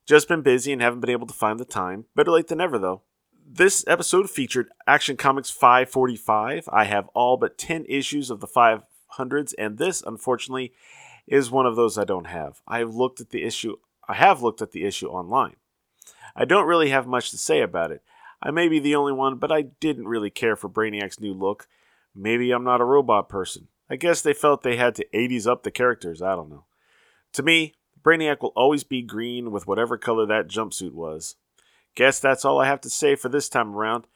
Just 0.07 0.29
been 0.29 0.43
busy 0.43 0.73
and 0.73 0.81
haven't 0.81 1.01
been 1.01 1.11
able 1.11 1.27
to 1.27 1.35
find 1.35 1.59
the 1.59 1.65
time. 1.65 2.07
Better 2.15 2.31
late 2.31 2.49
than 2.49 2.59
never, 2.59 2.79
though. 2.79 3.03
This 3.55 3.85
episode 3.87 4.31
featured 4.31 4.71
Action 4.87 5.19
Comics 5.19 5.51
545. 5.51 6.71
I 6.73 6.85
have 6.85 7.09
all 7.09 7.37
but 7.37 7.59
10 7.59 7.85
issues 7.87 8.31
of 8.31 8.41
the 8.41 8.47
500s, 8.47 9.53
and 9.59 9.77
this, 9.77 10.01
unfortunately, 10.01 10.73
is 11.27 11.51
one 11.51 11.67
of 11.67 11.77
those 11.77 11.99
I 11.99 12.05
don't 12.05 12.29
have. 12.29 12.62
I 12.67 12.79
have 12.79 12.95
looked 12.95 13.21
at 13.21 13.29
the 13.29 13.43
issue 13.43 13.77
I 14.09 14.15
have 14.15 14.41
looked 14.41 14.62
at 14.62 14.73
the 14.73 14.85
issue 14.85 15.09
online. 15.09 15.57
I 16.35 16.47
don't 16.47 16.67
really 16.67 16.88
have 16.88 17.07
much 17.07 17.31
to 17.31 17.37
say 17.37 17.61
about 17.61 17.93
it. 17.93 18.03
I 18.43 18.51
may 18.53 18.69
be 18.69 18.79
the 18.79 18.95
only 18.95 19.12
one, 19.12 19.37
but 19.37 19.53
I 19.53 19.61
didn't 19.61 20.09
really 20.09 20.31
care 20.31 20.57
for 20.57 20.71
Brainiac's 20.71 21.21
new 21.21 21.35
look. 21.35 21.69
Maybe 22.15 22.53
I'm 22.53 22.65
not 22.65 22.81
a 22.81 22.87
robot 22.87 23.29
person. 23.29 23.69
I 23.91 23.97
guess 23.97 24.23
they 24.23 24.33
felt 24.33 24.62
they 24.62 24.77
had 24.77 24.95
to 24.95 25.07
80s 25.12 25.47
up 25.47 25.62
the 25.62 25.71
characters, 25.71 26.23
I 26.23 26.37
don't 26.37 26.49
know. 26.49 26.65
To 27.35 27.43
me, 27.43 27.75
Brainiac 28.03 28.41
will 28.41 28.55
always 28.57 28.83
be 28.83 29.03
green 29.03 29.51
with 29.51 29.67
whatever 29.67 29.99
color 29.99 30.25
that 30.25 30.49
jumpsuit 30.49 30.93
was. 30.93 31.37
Guess 31.94 32.20
that's 32.20 32.44
all 32.44 32.61
I 32.61 32.66
have 32.66 32.81
to 32.83 32.90
say 32.90 33.14
for 33.14 33.28
this 33.28 33.48
time 33.48 33.74
around. 33.74 34.07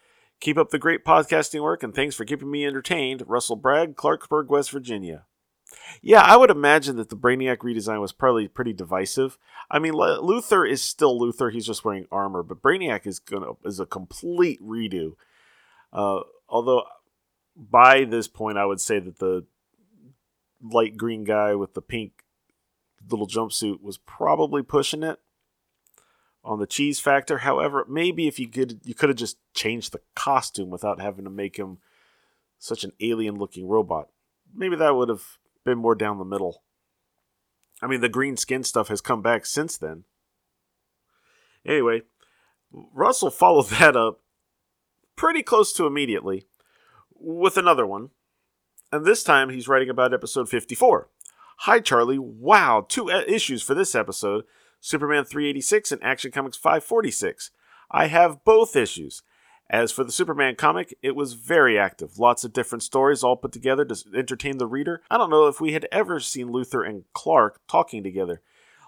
Keep 0.40 0.58
up 0.58 0.70
the 0.70 0.78
great 0.78 1.04
podcasting 1.04 1.62
work 1.62 1.82
and 1.82 1.94
thanks 1.94 2.14
for 2.14 2.24
keeping 2.24 2.50
me 2.50 2.66
entertained. 2.66 3.22
Russell 3.26 3.56
Bragg, 3.56 3.96
Clarksburg, 3.96 4.48
West 4.48 4.70
Virginia. 4.70 5.24
Yeah, 6.00 6.20
I 6.20 6.36
would 6.36 6.50
imagine 6.50 6.96
that 6.96 7.08
the 7.08 7.16
Brainiac 7.16 7.58
redesign 7.58 8.00
was 8.00 8.12
probably 8.12 8.48
pretty 8.48 8.72
divisive. 8.72 9.38
I 9.70 9.78
mean, 9.78 9.94
Luthor 9.94 10.68
is 10.68 10.82
still 10.82 11.18
Luthor; 11.18 11.52
he's 11.52 11.66
just 11.66 11.84
wearing 11.84 12.06
armor, 12.10 12.42
but 12.42 12.62
Brainiac 12.62 13.06
is 13.06 13.18
gonna 13.18 13.52
is 13.64 13.80
a 13.80 13.86
complete 13.86 14.62
redo. 14.62 15.14
Uh, 15.92 16.20
although, 16.48 16.84
by 17.56 18.04
this 18.04 18.28
point, 18.28 18.58
I 18.58 18.66
would 18.66 18.80
say 18.80 19.00
that 19.00 19.18
the 19.18 19.46
light 20.62 20.96
green 20.96 21.24
guy 21.24 21.54
with 21.54 21.74
the 21.74 21.82
pink 21.82 22.24
little 23.08 23.28
jumpsuit 23.28 23.82
was 23.82 23.98
probably 23.98 24.62
pushing 24.62 25.02
it 25.02 25.20
on 26.46 26.61
the 26.61 26.66
cheese 26.66 27.00
factor. 27.00 27.38
However, 27.38 27.85
maybe 27.88 28.28
if 28.28 28.38
you 28.38 28.48
could, 28.48 28.80
you 28.85 28.94
could 28.94 29.09
have 29.09 29.18
just 29.18 29.37
changed 29.52 29.92
the 29.92 30.00
costume 30.14 30.70
without 30.70 31.00
having 31.00 31.24
to 31.24 31.30
make 31.30 31.56
him 31.56 31.78
such 32.59 32.85
an 32.85 32.92
alien-looking 33.00 33.68
robot. 33.68 34.09
Maybe 34.54 34.76
that 34.76 34.94
would 34.94 35.09
have 35.09 35.38
been 35.64 35.78
more 35.78 35.94
down 35.94 36.18
the 36.18 36.24
middle. 36.24 36.62
I 37.82 37.88
mean, 37.88 38.00
the 38.00 38.09
green 38.09 38.37
skin 38.37 38.64
stuff 38.64 38.88
has 38.88 39.00
come 39.00 39.20
back 39.20 39.44
since 39.44 39.76
then. 39.76 40.04
Anyway, 41.66 42.02
Russell 42.72 43.30
followed 43.30 43.66
that 43.70 43.96
up 43.96 44.20
pretty 45.16 45.42
close 45.42 45.72
to 45.74 45.87
immediately 45.87 46.46
with 47.12 47.56
another 47.56 47.87
one. 47.87 48.11
And 48.92 49.04
this 49.04 49.24
time 49.24 49.50
he's 49.50 49.68
writing 49.68 49.90
about 49.90 50.14
episode 50.14 50.48
54. 50.48 51.09
Hi, 51.61 51.80
Charlie. 51.80 52.18
Wow, 52.18 52.87
two 52.88 53.09
issues 53.09 53.62
for 53.62 53.74
this 53.74 53.94
episode 53.94 54.44
Superman 54.87 55.25
386 55.25 55.90
and 55.90 56.05
Action 56.05 56.31
Comics 56.31 56.57
546. 56.57 57.51
I 57.90 58.07
have 58.07 58.44
both 58.44 58.77
issues. 58.77 59.20
As 59.68 59.90
for 59.90 60.05
the 60.05 60.12
Superman 60.12 60.55
comic, 60.55 60.96
it 61.03 61.16
was 61.16 61.33
very 61.33 61.77
active. 61.77 62.20
Lots 62.20 62.44
of 62.44 62.53
different 62.53 62.85
stories 62.85 63.25
all 63.25 63.35
put 63.35 63.51
together 63.51 63.85
to 63.85 63.96
entertain 64.14 64.59
the 64.59 64.66
reader. 64.68 65.03
I 65.11 65.18
don't 65.18 65.29
know 65.29 65.49
if 65.49 65.61
we 65.61 65.72
had 65.72 65.88
ever 65.90 66.20
seen 66.20 66.53
Luthor 66.53 66.88
and 66.88 67.03
Clark 67.14 67.62
talking 67.66 68.05
together. 68.05 68.42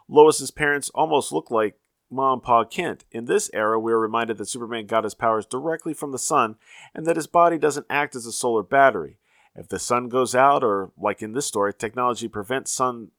Lois's 0.09 0.53
parents 0.53 0.89
almost 0.95 1.33
look 1.33 1.51
like 1.51 1.81
Mom 2.09 2.35
and 2.35 2.43
Pa 2.45 2.63
Kent. 2.63 3.05
In 3.11 3.25
this 3.25 3.51
era, 3.53 3.77
we 3.81 3.91
are 3.91 3.99
reminded 3.99 4.39
that 4.39 4.49
Superman 4.49 4.87
got 4.87 5.03
his 5.03 5.17
powers 5.17 5.47
directly 5.47 5.95
from 5.95 6.13
the 6.13 6.19
sun 6.19 6.55
and 6.95 7.07
that 7.07 7.17
his 7.17 7.27
body 7.27 7.59
doesn't 7.59 7.87
act 7.91 8.15
as 8.15 8.25
a 8.25 8.31
solar 8.31 8.63
battery. 8.63 9.19
If 9.57 9.67
the 9.67 9.81
sun 9.81 10.09
goes 10.09 10.37
out, 10.37 10.63
or 10.63 10.93
like 10.97 11.23
in 11.23 11.33
this 11.33 11.47
story, 11.47 11.75
technology 11.75 12.29
prevents 12.29 12.71
sun 12.71 13.11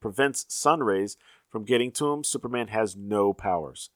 prevents 0.00 0.46
sun 0.48 0.82
rays 0.82 1.16
from 1.56 1.64
getting 1.64 1.90
to 1.92 2.12
him, 2.12 2.22
Superman 2.22 2.68
has 2.68 2.94
no 2.94 3.32
powers. 3.32 3.88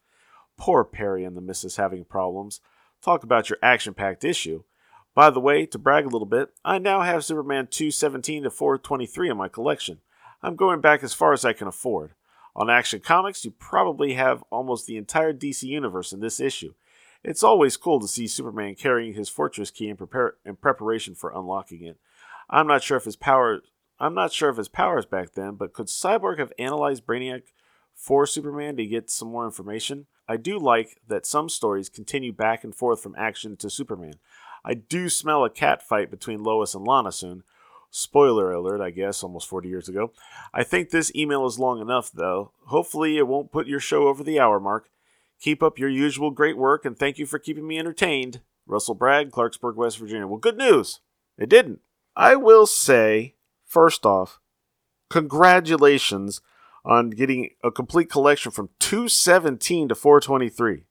Poor 0.56 0.82
Perry 0.82 1.24
and 1.24 1.36
the 1.36 1.42
missus 1.42 1.76
having 1.76 2.06
problems. 2.06 2.62
Talk 3.02 3.22
about 3.22 3.50
your 3.50 3.58
action 3.62 3.92
packed 3.92 4.24
issue. 4.24 4.62
By 5.14 5.28
the 5.28 5.40
way, 5.40 5.66
to 5.66 5.78
brag 5.78 6.06
a 6.06 6.08
little 6.08 6.24
bit, 6.24 6.54
I 6.64 6.78
now 6.78 7.02
have 7.02 7.22
Superman 7.22 7.68
217 7.70 8.44
to 8.44 8.50
423 8.50 9.28
in 9.28 9.36
my 9.36 9.48
collection. 9.48 9.98
I'm 10.42 10.56
going 10.56 10.80
back 10.80 11.02
as 11.02 11.12
far 11.12 11.34
as 11.34 11.44
I 11.44 11.52
can 11.52 11.68
afford. 11.68 12.14
On 12.56 12.70
Action 12.70 13.00
Comics, 13.00 13.44
you 13.44 13.50
probably 13.50 14.14
have 14.14 14.42
almost 14.48 14.86
the 14.86 14.96
entire 14.96 15.34
DC 15.34 15.64
universe 15.64 16.14
in 16.14 16.20
this 16.20 16.40
issue. 16.40 16.72
It's 17.22 17.42
always 17.42 17.76
cool 17.76 18.00
to 18.00 18.08
see 18.08 18.26
Superman 18.26 18.74
carrying 18.74 19.12
his 19.12 19.28
fortress 19.28 19.70
key 19.70 19.90
in, 19.90 19.98
prepare, 19.98 20.36
in 20.46 20.56
preparation 20.56 21.14
for 21.14 21.30
unlocking 21.30 21.84
it. 21.84 21.98
I'm 22.48 22.66
not 22.66 22.82
sure 22.82 22.96
if 22.96 23.04
his 23.04 23.16
power 23.16 23.60
I'm 24.00 24.14
not 24.14 24.32
sure 24.32 24.48
of 24.48 24.56
his 24.56 24.68
powers 24.68 25.04
back 25.04 25.32
then, 25.32 25.54
but 25.54 25.74
could 25.74 25.86
Cyborg 25.86 26.38
have 26.38 26.52
analyzed 26.58 27.06
Brainiac 27.06 27.42
for 27.94 28.26
Superman 28.26 28.76
to 28.78 28.86
get 28.86 29.10
some 29.10 29.28
more 29.28 29.44
information? 29.44 30.06
I 30.26 30.38
do 30.38 30.58
like 30.58 30.98
that 31.06 31.26
some 31.26 31.50
stories 31.50 31.90
continue 31.90 32.32
back 32.32 32.64
and 32.64 32.74
forth 32.74 33.02
from 33.02 33.14
action 33.18 33.56
to 33.58 33.68
Superman. 33.68 34.14
I 34.64 34.74
do 34.74 35.08
smell 35.10 35.44
a 35.44 35.50
cat 35.50 35.86
fight 35.86 36.10
between 36.10 36.42
Lois 36.42 36.74
and 36.74 36.86
Lana 36.86 37.12
soon. 37.12 37.42
Spoiler 37.90 38.52
alert, 38.52 38.80
I 38.80 38.90
guess, 38.90 39.22
almost 39.22 39.48
40 39.48 39.68
years 39.68 39.88
ago. 39.88 40.12
I 40.54 40.62
think 40.62 40.90
this 40.90 41.12
email 41.14 41.44
is 41.44 41.58
long 41.58 41.80
enough, 41.80 42.10
though. 42.12 42.52
Hopefully, 42.66 43.18
it 43.18 43.26
won't 43.26 43.52
put 43.52 43.66
your 43.66 43.80
show 43.80 44.08
over 44.08 44.22
the 44.22 44.38
hour 44.38 44.60
mark. 44.60 44.88
Keep 45.40 45.62
up 45.62 45.78
your 45.78 45.88
usual 45.88 46.30
great 46.30 46.56
work, 46.56 46.84
and 46.84 46.96
thank 46.96 47.18
you 47.18 47.26
for 47.26 47.38
keeping 47.38 47.66
me 47.66 47.78
entertained. 47.78 48.40
Russell 48.66 48.94
Bragg, 48.94 49.30
Clarksburg, 49.30 49.74
West 49.74 49.98
Virginia. 49.98 50.26
Well, 50.26 50.38
good 50.38 50.56
news. 50.56 51.00
It 51.36 51.48
didn't. 51.48 51.80
I 52.14 52.36
will 52.36 52.66
say, 52.66 53.34
first 53.70 54.04
off, 54.04 54.40
congratulations 55.09 56.40
on 56.85 57.11
getting 57.11 57.50
a 57.62 57.70
complete 57.70 58.11
collection 58.11 58.50
from 58.50 58.70
217 58.80 59.88
to 59.88 59.94
423. 59.94 60.85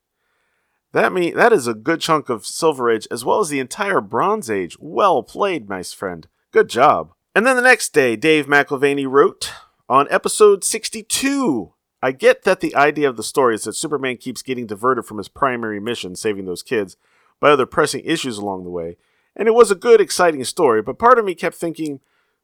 That 0.93 1.13
mean 1.13 1.35
that 1.35 1.53
is 1.53 1.67
a 1.67 1.73
good 1.73 1.99
chunk 1.99 2.29
of 2.29 2.45
Silver 2.45 2.89
Age 2.89 3.07
as 3.11 3.23
well 3.25 3.41
as 3.41 3.49
the 3.49 3.59
entire 3.59 4.01
Bronze 4.01 4.49
Age. 4.49 4.77
Well 4.79 5.21
played, 5.21 5.69
my 5.69 5.83
friend. 5.83 6.27
Good 6.51 6.69
job. 6.69 7.11
And 7.35 7.45
then 7.45 7.55
the 7.55 7.61
next 7.61 7.93
day, 7.93 8.15
Dave 8.15 8.47
McIlvaney 8.47 9.07
wrote 9.07 9.51
on 9.87 10.07
episode 10.09 10.63
62. 10.63 11.73
I 12.01 12.11
get 12.11 12.43
that 12.43 12.61
the 12.61 12.75
idea 12.75 13.09
of 13.09 13.17
the 13.17 13.23
story 13.23 13.55
is 13.55 13.65
that 13.65 13.73
Superman 13.73 14.17
keeps 14.17 14.41
getting 14.41 14.65
diverted 14.65 15.03
from 15.03 15.17
his 15.17 15.27
primary 15.27 15.79
mission, 15.79 16.15
saving 16.15 16.45
those 16.45 16.63
kids, 16.63 16.95
by 17.39 17.51
other 17.51 17.65
pressing 17.65 18.01
issues 18.05 18.37
along 18.37 18.63
the 18.63 18.69
way. 18.69 18.97
And 19.35 19.47
it 19.47 19.53
was 19.53 19.69
a 19.69 19.75
good, 19.75 20.01
exciting 20.01 20.43
story, 20.45 20.81
but 20.81 20.97
part 20.97 21.19
of 21.19 21.25
me 21.25 21.35
kept 21.35 21.55
thinking 21.55 21.99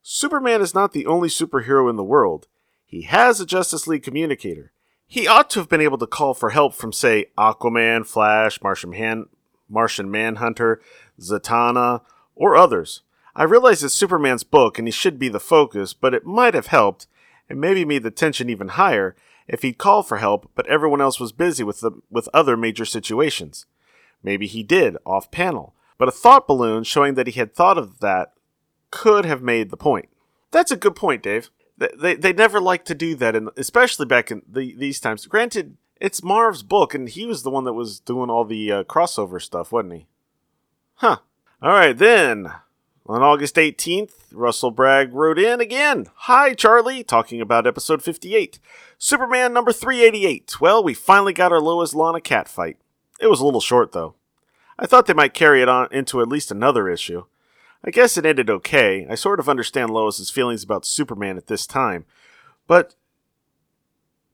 Superman 0.08 0.62
is 0.62 0.76
not 0.76 0.92
the 0.92 1.08
only 1.08 1.30
superhero 1.30 1.90
in 1.90 1.96
the 1.96 2.04
world. 2.04 2.48
He 2.86 3.02
has 3.02 3.40
a 3.40 3.46
Justice 3.46 3.88
League 3.88 4.04
communicator. 4.04 4.72
He 5.08 5.28
ought 5.28 5.50
to 5.50 5.60
have 5.60 5.68
been 5.68 5.82
able 5.82 5.98
to 5.98 6.06
call 6.06 6.36
for 6.36 6.52
help 6.52 6.76
from, 6.76 6.94
say, 6.94 7.32
Aquaman, 7.40 8.06
Flash, 8.06 8.62
Martian, 8.62 8.94
Han- 8.94 9.30
Martian 9.68 10.12
Manhunter, 10.12 10.80
Zatanna, 11.20 12.02
or 12.36 12.56
others. 12.56 13.02
I 13.36 13.46
realize 13.46 13.84
it's 13.84 13.96
Superman's 13.96 14.44
book 14.44 14.78
and 14.78 14.88
he 14.88 14.92
should 14.92 15.18
be 15.18 15.28
the 15.28 15.40
focus, 15.40 15.96
but 15.96 16.14
it 16.14 16.24
might 16.24 16.54
have 16.54 16.68
helped, 16.68 17.08
and 17.50 17.60
maybe 17.60 17.84
made 17.84 18.04
the 18.04 18.12
tension 18.12 18.48
even 18.48 18.68
higher, 18.68 19.16
if 19.48 19.64
he'd 19.64 19.80
called 19.80 20.08
for 20.08 20.18
help, 20.18 20.52
but 20.54 20.68
everyone 20.68 21.02
else 21.02 21.20
was 21.20 21.32
busy 21.32 21.64
with, 21.64 21.80
the, 21.80 21.94
with 22.12 22.30
other 22.32 22.56
major 22.56 22.86
situations. 22.86 23.66
Maybe 24.22 24.46
he 24.46 24.62
did, 24.62 24.98
off 25.04 25.32
panel, 25.32 25.74
but 25.98 26.08
a 26.08 26.12
thought 26.12 26.48
balloon 26.48 26.84
showing 26.84 27.16
that 27.16 27.26
he 27.26 27.40
had 27.40 27.56
thought 27.56 27.80
of 27.80 28.02
that 28.02 28.34
could 28.92 29.26
have 29.26 29.42
made 29.42 29.70
the 29.70 29.78
point. 29.78 30.10
That's 30.52 30.72
a 30.72 30.78
good 30.78 30.96
point, 30.96 31.24
Dave 31.24 31.50
they 31.78 32.16
they 32.16 32.34
never 32.34 32.60
like 32.60 32.86
to 32.86 32.96
do 32.96 33.16
that, 33.16 33.36
and 33.36 33.50
especially 33.58 34.06
back 34.06 34.32
in 34.32 34.42
the, 34.48 34.76
these 34.76 35.00
times. 35.00 35.26
Granted, 35.28 35.78
it's 36.00 36.24
Marv's 36.24 36.64
book, 36.64 36.94
and 36.94 37.10
he 37.10 37.26
was 37.26 37.44
the 37.44 37.50
one 37.50 37.64
that 37.66 37.74
was 37.74 38.00
doing 38.00 38.30
all 38.30 38.46
the 38.46 38.72
uh, 38.72 38.84
crossover 38.84 39.42
stuff, 39.42 39.72
wasn't 39.72 39.94
he? 39.94 40.08
Huh. 40.96 41.18
All 41.62 41.72
right, 41.72 41.98
then. 41.98 42.52
On 43.08 43.22
August 43.22 43.56
18th, 43.56 44.14
Russell 44.32 44.72
Bragg 44.72 45.14
wrote 45.14 45.38
in 45.38 45.62
again. 45.62 46.08
Hi, 46.16 46.56
Charlie, 46.56 47.04
talking 47.04 47.40
about 47.40 47.68
episode 47.68 48.02
58. 48.02 48.58
Superman 48.98 49.54
number 49.54 49.72
388. 49.72 50.60
Well, 50.60 50.84
we 50.84 50.96
finally 50.96 51.32
got 51.32 51.52
our 51.52 51.62
Lois 51.62 51.94
Lana 51.94 52.20
cat 52.20 52.48
fight. 52.48 52.78
It 53.22 53.28
was 53.28 53.40
a 53.40 53.46
little 53.46 53.62
short, 53.62 53.92
though. 53.92 54.16
I 54.80 54.88
thought 54.88 55.06
they 55.06 55.14
might 55.14 55.36
carry 55.36 55.62
it 55.62 55.70
on 55.70 55.88
into 55.92 56.20
at 56.20 56.28
least 56.28 56.50
another 56.50 56.90
issue. 56.90 57.26
I 57.86 57.92
guess 57.92 58.18
it 58.18 58.26
ended 58.26 58.50
okay. 58.50 59.06
I 59.08 59.14
sort 59.14 59.40
of 59.40 59.48
understand 59.48 59.92
Lois's 59.92 60.32
feelings 60.32 60.64
about 60.64 60.88
Superman 60.88 61.38
at 61.38 61.46
this 61.46 61.68
time, 61.68 62.06
but 62.68 62.96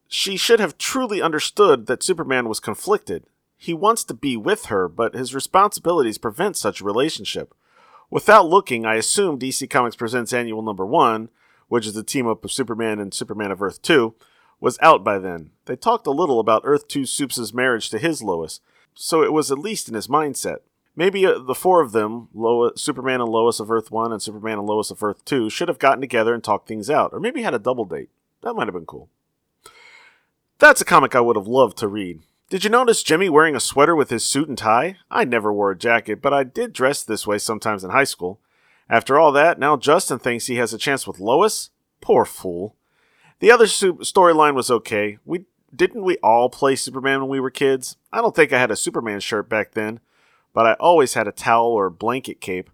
she 0.07 0.37
should 0.37 0.61
have 0.61 0.77
truly 0.77 1.21
understood 1.21 1.85
that 1.87 2.01
Superman 2.01 2.47
was 2.47 2.61
conflicted. 2.61 3.25
He 3.57 3.73
wants 3.73 4.05
to 4.05 4.13
be 4.13 4.37
with 4.37 4.65
her, 4.65 4.87
but 4.87 5.13
his 5.13 5.35
responsibilities 5.35 6.17
prevent 6.17 6.55
such 6.55 6.79
a 6.79 6.85
relationship. 6.85 7.53
Without 8.09 8.47
looking, 8.47 8.85
I 8.85 8.95
assume 8.95 9.37
DC 9.37 9.69
Comics 9.69 9.95
Presents 9.97 10.33
Annual 10.33 10.61
Number 10.61 10.85
1, 10.85 11.29
which 11.67 11.85
is 11.85 11.93
the 11.93 12.03
team 12.03 12.27
up 12.27 12.45
of 12.45 12.51
Superman 12.51 12.99
and 12.99 13.13
Superman 13.13 13.51
of 13.51 13.61
Earth 13.61 13.81
2, 13.81 14.15
was 14.61 14.79
out 14.81 15.03
by 15.03 15.19
then. 15.19 15.51
They 15.65 15.75
talked 15.75 16.07
a 16.07 16.11
little 16.11 16.39
about 16.39 16.63
Earth 16.63 16.87
2 16.87 17.05
Supes' 17.05 17.53
marriage 17.53 17.89
to 17.89 17.99
his 17.99 18.23
Lois, 18.23 18.61
so 18.95 19.23
it 19.23 19.33
was 19.33 19.51
at 19.51 19.59
least 19.59 19.89
in 19.89 19.95
his 19.95 20.07
mindset. 20.07 20.59
Maybe 20.95 21.25
uh, 21.25 21.39
the 21.39 21.55
four 21.55 21.81
of 21.81 21.93
them, 21.93 22.27
Lois, 22.33 22.81
Superman 22.81 23.21
and 23.21 23.29
Lois 23.29 23.59
of 23.59 23.71
Earth 23.71 23.91
1 23.91 24.11
and 24.11 24.21
Superman 24.21 24.59
and 24.59 24.67
Lois 24.67 24.91
of 24.91 25.01
Earth 25.01 25.23
2, 25.25 25.49
should 25.49 25.67
have 25.67 25.79
gotten 25.79 26.01
together 26.01 26.33
and 26.33 26.43
talked 26.43 26.67
things 26.67 26.89
out, 26.89 27.11
or 27.13 27.19
maybe 27.19 27.41
had 27.41 27.53
a 27.53 27.59
double 27.59 27.85
date. 27.85 28.09
That 28.41 28.53
might 28.53 28.67
have 28.67 28.73
been 28.73 28.85
cool. 28.85 29.09
That's 30.59 30.81
a 30.81 30.85
comic 30.85 31.15
I 31.15 31.21
would 31.21 31.35
have 31.37 31.47
loved 31.47 31.77
to 31.79 31.87
read. 31.87 32.19
Did 32.49 32.65
you 32.65 32.69
notice 32.69 33.01
Jimmy 33.01 33.29
wearing 33.29 33.55
a 33.55 33.61
sweater 33.61 33.95
with 33.95 34.09
his 34.09 34.25
suit 34.25 34.49
and 34.49 34.57
tie? 34.57 34.97
I 35.09 35.23
never 35.23 35.53
wore 35.53 35.71
a 35.71 35.77
jacket, 35.77 36.21
but 36.21 36.33
I 36.33 36.43
did 36.43 36.73
dress 36.73 37.01
this 37.03 37.25
way 37.25 37.37
sometimes 37.37 37.83
in 37.83 37.91
high 37.91 38.03
school. 38.03 38.41
After 38.89 39.17
all 39.17 39.31
that, 39.31 39.57
now 39.57 39.77
Justin 39.77 40.19
thinks 40.19 40.47
he 40.47 40.57
has 40.57 40.73
a 40.73 40.77
chance 40.77 41.07
with 41.07 41.21
Lois? 41.21 41.69
Poor 42.01 42.25
fool. 42.25 42.75
The 43.39 43.49
other 43.49 43.67
su- 43.67 43.99
storyline 43.99 44.53
was 44.53 44.69
okay. 44.69 45.17
We 45.23 45.45
didn't 45.73 46.03
we 46.03 46.17
all 46.17 46.49
play 46.49 46.75
Superman 46.75 47.21
when 47.21 47.29
we 47.29 47.39
were 47.39 47.49
kids? 47.49 47.95
I 48.11 48.19
don't 48.19 48.35
think 48.35 48.51
I 48.51 48.59
had 48.59 48.69
a 48.69 48.75
Superman 48.75 49.21
shirt 49.21 49.47
back 49.47 49.71
then, 49.71 50.01
but 50.53 50.65
I 50.65 50.73
always 50.73 51.13
had 51.13 51.27
a 51.27 51.31
towel 51.31 51.67
or 51.67 51.89
blanket 51.89 52.41
cape. 52.41 52.69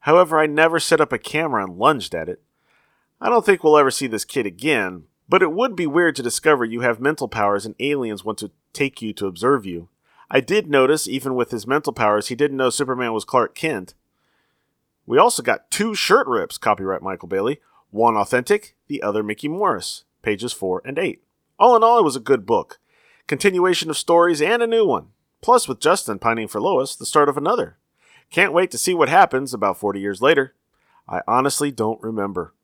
However, 0.00 0.38
I 0.38 0.46
never 0.46 0.80
set 0.80 1.00
up 1.00 1.12
a 1.12 1.18
camera 1.18 1.64
and 1.64 1.78
lunged 1.78 2.14
at 2.14 2.28
it. 2.28 2.42
I 3.20 3.28
don't 3.28 3.46
think 3.46 3.62
we'll 3.62 3.78
ever 3.78 3.90
see 3.90 4.08
this 4.08 4.24
kid 4.24 4.46
again, 4.46 5.04
but 5.28 5.42
it 5.42 5.52
would 5.52 5.76
be 5.76 5.86
weird 5.86 6.16
to 6.16 6.22
discover 6.22 6.64
you 6.64 6.80
have 6.80 7.00
mental 7.00 7.28
powers 7.28 7.64
and 7.64 7.76
aliens 7.78 8.24
want 8.24 8.38
to 8.38 8.50
take 8.72 9.00
you 9.00 9.12
to 9.14 9.26
observe 9.26 9.64
you. 9.64 9.88
I 10.30 10.40
did 10.40 10.68
notice, 10.68 11.06
even 11.06 11.34
with 11.34 11.50
his 11.50 11.66
mental 11.66 11.92
powers, 11.92 12.28
he 12.28 12.34
didn't 12.34 12.56
know 12.56 12.70
Superman 12.70 13.12
was 13.12 13.24
Clark 13.24 13.54
Kent. 13.54 13.94
We 15.06 15.18
also 15.18 15.42
got 15.42 15.70
two 15.70 15.94
shirt 15.94 16.26
rips, 16.26 16.58
copyright 16.58 17.02
Michael 17.02 17.28
Bailey. 17.28 17.60
One 17.90 18.16
authentic, 18.16 18.74
the 18.88 19.02
other 19.02 19.22
Mickey 19.22 19.48
Morris, 19.48 20.04
pages 20.22 20.52
4 20.52 20.82
and 20.84 20.98
8. 20.98 21.22
All 21.58 21.76
in 21.76 21.84
all, 21.84 21.98
it 21.98 22.04
was 22.04 22.16
a 22.16 22.20
good 22.20 22.46
book. 22.46 22.80
Continuation 23.26 23.90
of 23.90 23.98
stories 23.98 24.40
and 24.40 24.62
a 24.62 24.66
new 24.66 24.86
one. 24.86 25.08
Plus, 25.42 25.68
with 25.68 25.80
Justin 25.80 26.18
pining 26.18 26.48
for 26.48 26.60
Lois, 26.60 26.96
the 26.96 27.04
start 27.04 27.28
of 27.28 27.36
another. 27.36 27.76
Can't 28.30 28.54
wait 28.54 28.70
to 28.70 28.78
see 28.78 28.94
what 28.94 29.10
happens 29.10 29.52
about 29.52 29.76
40 29.76 30.00
years 30.00 30.22
later. 30.22 30.54
I 31.06 31.20
honestly 31.28 31.70
don't 31.70 32.02
remember. 32.02 32.54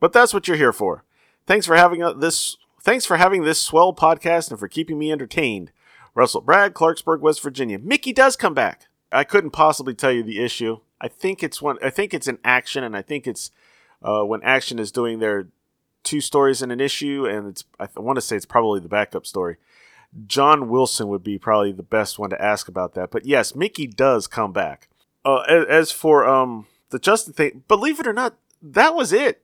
But 0.00 0.12
that's 0.12 0.34
what 0.34 0.46
you're 0.46 0.56
here 0.58 0.72
for. 0.72 1.04
Thanks 1.46 1.64
for 1.64 1.76
having 1.76 2.00
this 2.18 2.58
thanks 2.82 3.06
for 3.06 3.16
having 3.16 3.42
this 3.42 3.60
swell 3.60 3.94
podcast 3.94 4.50
and 4.50 4.58
for 4.58 4.68
keeping 4.68 4.98
me 4.98 5.10
entertained. 5.10 5.70
Russell 6.14 6.42
Bragg, 6.42 6.74
Clarksburg, 6.74 7.20
West 7.20 7.42
Virginia. 7.42 7.78
Mickey 7.78 8.12
does 8.12 8.36
come 8.36 8.54
back. 8.54 8.86
I 9.10 9.24
couldn't 9.24 9.50
possibly 9.50 9.94
tell 9.94 10.12
you 10.12 10.22
the 10.22 10.44
issue. 10.44 10.80
I 11.00 11.08
think 11.08 11.42
it's 11.42 11.62
one. 11.62 11.78
I 11.82 11.90
think 11.90 12.12
it's 12.12 12.28
an 12.28 12.38
action, 12.44 12.84
and 12.84 12.96
I 12.96 13.02
think 13.02 13.26
it's 13.26 13.50
uh, 14.02 14.22
when 14.22 14.42
action 14.42 14.78
is 14.78 14.92
doing 14.92 15.18
their 15.18 15.48
two 16.02 16.20
stories 16.20 16.62
in 16.62 16.70
an 16.70 16.80
issue, 16.80 17.26
and 17.26 17.48
it's. 17.48 17.64
I 17.80 17.88
want 17.96 18.16
to 18.16 18.20
say 18.20 18.36
it's 18.36 18.46
probably 18.46 18.80
the 18.80 18.88
backup 18.88 19.26
story. 19.26 19.56
John 20.26 20.68
Wilson 20.68 21.08
would 21.08 21.24
be 21.24 21.38
probably 21.38 21.72
the 21.72 21.82
best 21.82 22.18
one 22.18 22.30
to 22.30 22.42
ask 22.42 22.68
about 22.68 22.94
that. 22.94 23.10
But 23.10 23.26
yes, 23.26 23.54
Mickey 23.54 23.86
does 23.86 24.26
come 24.26 24.52
back. 24.52 24.88
Uh, 25.24 25.40
as, 25.48 25.66
as 25.66 25.92
for 25.92 26.26
um 26.26 26.66
the 26.90 26.98
Justin 26.98 27.32
thing, 27.32 27.64
believe 27.66 27.98
it 27.98 28.06
or 28.06 28.12
not, 28.12 28.36
that 28.62 28.94
was 28.94 29.12
it. 29.12 29.42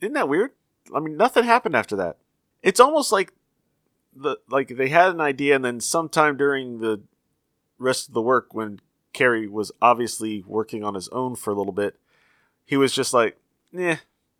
Isn't 0.00 0.14
that 0.14 0.28
weird? 0.28 0.52
I 0.94 1.00
mean, 1.00 1.16
nothing 1.16 1.44
happened 1.44 1.76
after 1.76 1.96
that. 1.96 2.16
It's 2.62 2.80
almost 2.80 3.12
like 3.12 3.32
the 4.14 4.36
like 4.48 4.68
they 4.68 4.88
had 4.88 5.10
an 5.10 5.20
idea, 5.20 5.56
and 5.56 5.64
then 5.64 5.80
sometime 5.80 6.36
during 6.36 6.80
the 6.80 7.02
rest 7.78 8.08
of 8.08 8.14
the 8.14 8.22
work, 8.22 8.54
when 8.54 8.80
Cary 9.12 9.46
was 9.46 9.72
obviously 9.80 10.42
working 10.46 10.84
on 10.84 10.94
his 10.94 11.08
own 11.08 11.36
for 11.36 11.50
a 11.50 11.54
little 11.54 11.72
bit, 11.72 11.96
he 12.64 12.76
was 12.76 12.92
just 12.92 13.12
like, 13.12 13.38
"Yeah, 13.72 13.98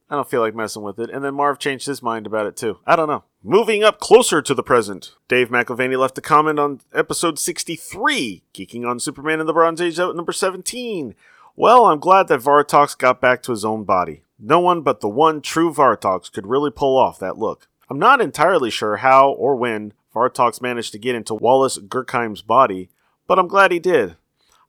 I 0.09 0.15
don't 0.15 0.29
feel 0.29 0.41
like 0.41 0.55
messing 0.55 0.83
with 0.83 0.99
it." 0.99 1.11
And 1.11 1.25
then 1.25 1.35
Marv 1.35 1.59
changed 1.59 1.87
his 1.87 2.03
mind 2.03 2.27
about 2.27 2.47
it 2.47 2.57
too. 2.57 2.79
I 2.87 2.97
don't 2.97 3.09
know. 3.09 3.25
Moving 3.43 3.83
up 3.83 4.01
closer 4.01 4.43
to 4.43 4.53
the 4.53 4.63
present, 4.63 5.15
Dave 5.27 5.49
McIlvaney 5.49 5.99
left 5.99 6.19
a 6.19 6.21
comment 6.21 6.59
on 6.59 6.83
episode 6.93 7.39
63, 7.39 8.43
geeking 8.53 8.87
on 8.87 9.01
Superman 9.01 9.41
in 9.41 9.47
the 9.47 9.55
Bronze 9.55 9.81
Age, 9.81 9.99
out 9.99 10.15
number 10.15 10.31
17. 10.31 11.15
Well, 11.57 11.87
I'm 11.87 12.01
glad 12.01 12.29
that 12.29 12.43
Vartox 12.43 12.99
got 12.99 13.19
back 13.19 13.43
to 13.45 13.53
his 13.53 13.65
own 13.65 13.85
body. 13.85 14.25
No 14.39 14.61
one 14.61 14.83
but 14.83 15.01
the 15.01 15.09
one 15.09 15.41
true 15.41 15.73
Vartox 15.73 16.31
could 16.31 16.47
really 16.47 16.71
pull 16.71 16.99
off 16.99 17.19
that 17.21 17.39
look. 17.39 17.67
I'm 17.89 17.99
not 17.99 18.21
entirely 18.21 18.69
sure 18.69 18.99
how 18.99 19.31
or 19.31 19.57
when 19.57 19.95
Vartox 20.15 20.61
managed 20.61 20.93
to 20.93 20.99
get 20.99 21.15
into 21.15 21.33
Wallace 21.33 21.79
Gurkheim's 21.79 22.43
body, 22.43 22.91
but 23.27 23.39
I'm 23.39 23.49
glad 23.49 23.73
he 23.73 23.79
did. 23.79 24.17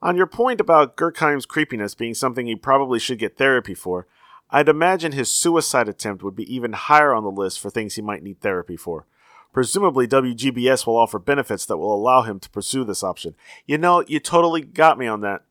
On 0.02 0.16
your 0.16 0.28
point 0.28 0.62
about 0.62 0.96
Gurkheim's 0.96 1.46
creepiness 1.46 1.94
being 1.94 2.14
something 2.14 2.46
he 2.46 2.56
probably 2.56 3.00
should 3.00 3.20
get 3.20 3.36
therapy 3.36 3.74
for, 3.74 4.08
I'd 4.52 4.70
imagine 4.70 5.14
his 5.14 5.32
suicide 5.32 5.88
attempt 5.88 6.24
would 6.24 6.36
be 6.36 6.54
even 6.54 6.74
higher 6.74 7.14
on 7.14 7.24
the 7.24 7.32
list 7.32 7.60
for 7.60 7.70
things 7.70 7.96
he 7.96 8.02
might 8.02 8.24
need 8.24 8.42
therapy 8.42 8.76
for. 8.76 9.06
Presumably, 9.54 10.08
WGBS 10.08 10.86
will 10.86 10.98
offer 10.98 11.20
benefits 11.20 11.66
that 11.66 11.78
will 11.78 11.94
allow 11.94 12.22
him 12.22 12.40
to 12.40 12.50
pursue 12.50 12.84
this 12.84 13.04
option. 13.04 13.36
You 13.66 13.78
know, 13.78 14.04
you 14.08 14.20
totally 14.20 14.62
got 14.62 14.98
me 14.98 15.08
on 15.08 15.22
that. 15.22 15.44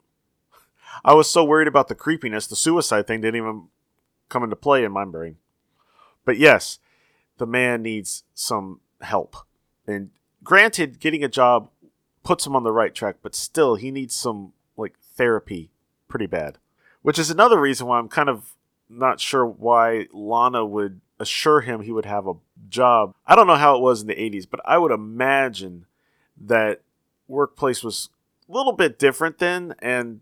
I 1.04 1.14
was 1.14 1.30
so 1.30 1.44
worried 1.44 1.68
about 1.68 1.88
the 1.88 1.94
creepiness, 1.94 2.46
the 2.46 2.56
suicide 2.56 3.06
thing 3.06 3.20
didn't 3.20 3.40
even 3.40 3.68
come 4.28 4.42
into 4.42 4.56
play 4.56 4.84
in 4.84 4.92
my 4.92 5.04
brain. 5.04 5.36
But 6.24 6.38
yes, 6.38 6.78
the 7.38 7.46
man 7.46 7.82
needs 7.82 8.24
some 8.34 8.80
help. 9.00 9.36
And 9.86 10.10
granted, 10.44 11.00
getting 11.00 11.24
a 11.24 11.28
job 11.28 11.70
puts 12.22 12.46
him 12.46 12.54
on 12.54 12.64
the 12.64 12.72
right 12.72 12.94
track, 12.94 13.16
but 13.22 13.34
still, 13.34 13.76
he 13.76 13.90
needs 13.90 14.14
some 14.14 14.52
like 14.76 14.98
therapy 14.98 15.70
pretty 16.08 16.26
bad. 16.26 16.58
Which 17.02 17.18
is 17.18 17.30
another 17.30 17.58
reason 17.58 17.86
why 17.86 17.98
I'm 17.98 18.08
kind 18.08 18.28
of 18.28 18.54
not 18.90 19.20
sure 19.20 19.46
why 19.46 20.09
Lana 20.12 20.64
would 20.64 21.00
assure 21.18 21.61
him 21.61 21.83
he 21.83 21.92
would 21.92 22.07
have 22.07 22.26
a 22.26 22.35
job. 22.68 23.14
I 23.26 23.37
don't 23.37 23.46
know 23.46 23.57
how 23.57 23.76
it 23.76 23.83
was 23.83 24.03
in 24.03 24.09
the 24.09 24.14
80s, 24.14 24.46
but 24.50 24.61
I 24.64 24.79
would 24.79 24.90
imagine 24.90 25.87
that 26.40 26.81
workplace 27.29 27.85
was 27.85 28.09
a 28.48 28.53
little 28.53 28.72
bit 28.72 28.98
different 28.98 29.38
then 29.38 29.74
and 29.79 30.20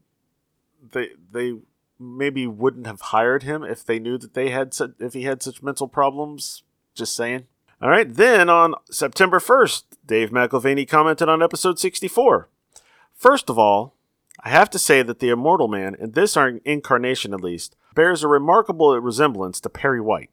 they 0.93 1.11
they 1.31 1.55
maybe 1.99 2.47
wouldn't 2.47 2.87
have 2.87 3.01
hired 3.01 3.43
him 3.43 3.65
if 3.65 3.85
they 3.85 3.99
knew 3.99 4.19
that 4.19 4.35
they 4.35 4.51
had 4.51 4.73
such, 4.73 4.93
if 5.01 5.15
he 5.15 5.23
had 5.23 5.43
such 5.43 5.63
mental 5.63 5.89
problems. 5.89 6.63
Just 6.95 7.15
saying. 7.15 7.47
All 7.81 7.91
right, 7.91 8.13
then 8.13 8.49
on 8.49 8.75
September 8.91 9.39
1st, 9.39 9.85
Dave 10.05 10.31
McIlvaney 10.31 10.89
commented 10.89 11.29
on 11.29 11.43
episode 11.43 11.79
64. 11.79 12.49
First 13.15 13.49
of 13.49 13.57
all, 13.57 13.95
I 14.43 14.49
have 14.49 14.69
to 14.71 14.81
say 14.81 15.03
that 15.03 15.21
the 15.21 15.29
Immortal 15.29 15.69
Man, 15.69 15.95
in 15.95 16.13
this 16.13 16.37
incarnation 16.37 17.33
at 17.33 17.41
least, 17.41 17.77
bears 17.99 18.23
a 18.23 18.29
remarkable 18.29 18.97
resemblance 19.01 19.59
to 19.59 19.69
Perry 19.69 20.01
White. 20.01 20.31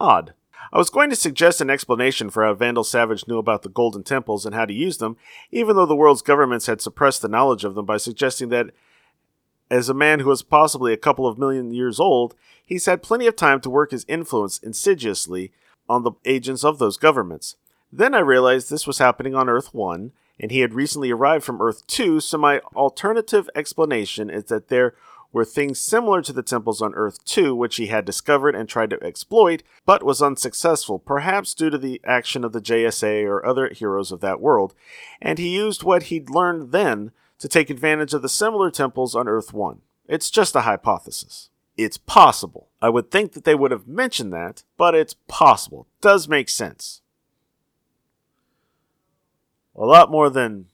Odd. 0.00 0.32
I 0.72 0.78
was 0.78 0.88
going 0.88 1.10
to 1.10 1.16
suggest 1.16 1.60
an 1.60 1.68
explanation 1.68 2.30
for 2.30 2.42
how 2.42 2.54
Vandal 2.54 2.84
Savage 2.84 3.28
knew 3.28 3.36
about 3.36 3.60
the 3.60 3.68
Golden 3.68 4.02
Temples 4.02 4.46
and 4.46 4.54
how 4.54 4.64
to 4.64 4.72
use 4.72 4.96
them, 4.96 5.18
even 5.50 5.76
though 5.76 5.84
the 5.84 5.94
world's 5.94 6.22
governments 6.22 6.68
had 6.68 6.80
suppressed 6.80 7.20
the 7.20 7.28
knowledge 7.28 7.64
of 7.64 7.74
them 7.74 7.84
by 7.84 7.98
suggesting 7.98 8.48
that 8.48 8.70
as 9.70 9.90
a 9.90 9.94
man 9.94 10.20
who 10.20 10.30
was 10.30 10.42
possibly 10.42 10.94
a 10.94 10.96
couple 10.96 11.26
of 11.26 11.36
million 11.36 11.74
years 11.74 12.00
old, 12.00 12.34
he's 12.64 12.86
had 12.86 13.02
plenty 13.02 13.26
of 13.26 13.36
time 13.36 13.60
to 13.60 13.68
work 13.68 13.90
his 13.90 14.06
influence 14.08 14.56
insidiously 14.56 15.52
on 15.90 16.04
the 16.04 16.12
agents 16.24 16.64
of 16.64 16.78
those 16.78 16.96
governments. 16.96 17.56
Then 17.92 18.14
I 18.14 18.20
realized 18.20 18.70
this 18.70 18.86
was 18.86 18.96
happening 18.96 19.34
on 19.34 19.50
Earth 19.50 19.74
1, 19.74 20.12
and 20.40 20.50
he 20.50 20.60
had 20.60 20.72
recently 20.72 21.10
arrived 21.10 21.44
from 21.44 21.60
Earth 21.60 21.86
2, 21.88 22.20
so 22.20 22.38
my 22.38 22.60
alternative 22.74 23.50
explanation 23.54 24.30
is 24.30 24.44
that 24.44 24.68
there 24.68 24.94
were 25.32 25.44
things 25.44 25.80
similar 25.80 26.20
to 26.22 26.32
the 26.32 26.42
temples 26.42 26.82
on 26.82 26.94
Earth 26.94 27.24
2 27.24 27.54
which 27.54 27.76
he 27.76 27.86
had 27.86 28.04
discovered 28.04 28.54
and 28.54 28.68
tried 28.68 28.90
to 28.90 29.02
exploit, 29.02 29.62
but 29.86 30.02
was 30.02 30.22
unsuccessful, 30.22 30.98
perhaps 30.98 31.54
due 31.54 31.70
to 31.70 31.78
the 31.78 32.00
action 32.04 32.44
of 32.44 32.52
the 32.52 32.60
JSA 32.60 33.24
or 33.24 33.44
other 33.44 33.68
heroes 33.68 34.12
of 34.12 34.20
that 34.20 34.40
world, 34.40 34.74
and 35.20 35.38
he 35.38 35.48
used 35.48 35.82
what 35.82 36.04
he'd 36.04 36.30
learned 36.30 36.72
then 36.72 37.10
to 37.38 37.48
take 37.48 37.70
advantage 37.70 38.14
of 38.14 38.22
the 38.22 38.28
similar 38.28 38.70
temples 38.70 39.16
on 39.16 39.26
Earth 39.26 39.52
1. 39.52 39.80
It's 40.06 40.30
just 40.30 40.54
a 40.54 40.60
hypothesis. 40.60 41.48
It's 41.76 41.96
possible. 41.96 42.68
I 42.80 42.90
would 42.90 43.10
think 43.10 43.32
that 43.32 43.44
they 43.44 43.54
would 43.54 43.70
have 43.70 43.88
mentioned 43.88 44.32
that, 44.32 44.62
but 44.76 44.94
it's 44.94 45.14
possible. 45.26 45.86
Does 46.00 46.28
make 46.28 46.48
sense. 46.48 47.00
A 49.74 49.86
lot 49.86 50.10
more 50.10 50.28
than 50.28 50.66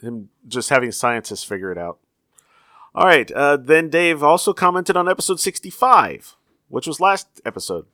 him 0.00 0.30
just 0.48 0.68
having 0.68 0.90
scientists 0.90 1.44
figure 1.44 1.70
it 1.70 1.78
out. 1.78 1.98
All 2.94 3.06
right, 3.06 3.30
uh, 3.32 3.56
then 3.56 3.88
Dave 3.88 4.22
also 4.22 4.52
commented 4.52 4.98
on 4.98 5.08
episode 5.08 5.40
65, 5.40 6.36
which 6.68 6.86
was 6.86 7.00
last 7.00 7.40
episode. 7.44 7.86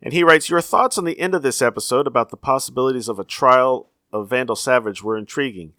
And 0.00 0.12
he 0.12 0.22
writes 0.22 0.48
Your 0.48 0.60
thoughts 0.60 0.96
on 0.96 1.04
the 1.04 1.18
end 1.18 1.34
of 1.34 1.42
this 1.42 1.60
episode 1.60 2.06
about 2.06 2.30
the 2.30 2.36
possibilities 2.36 3.08
of 3.08 3.18
a 3.18 3.24
trial 3.24 3.88
of 4.12 4.30
Vandal 4.30 4.54
Savage 4.54 5.02
were 5.02 5.18
intriguing. 5.18 5.72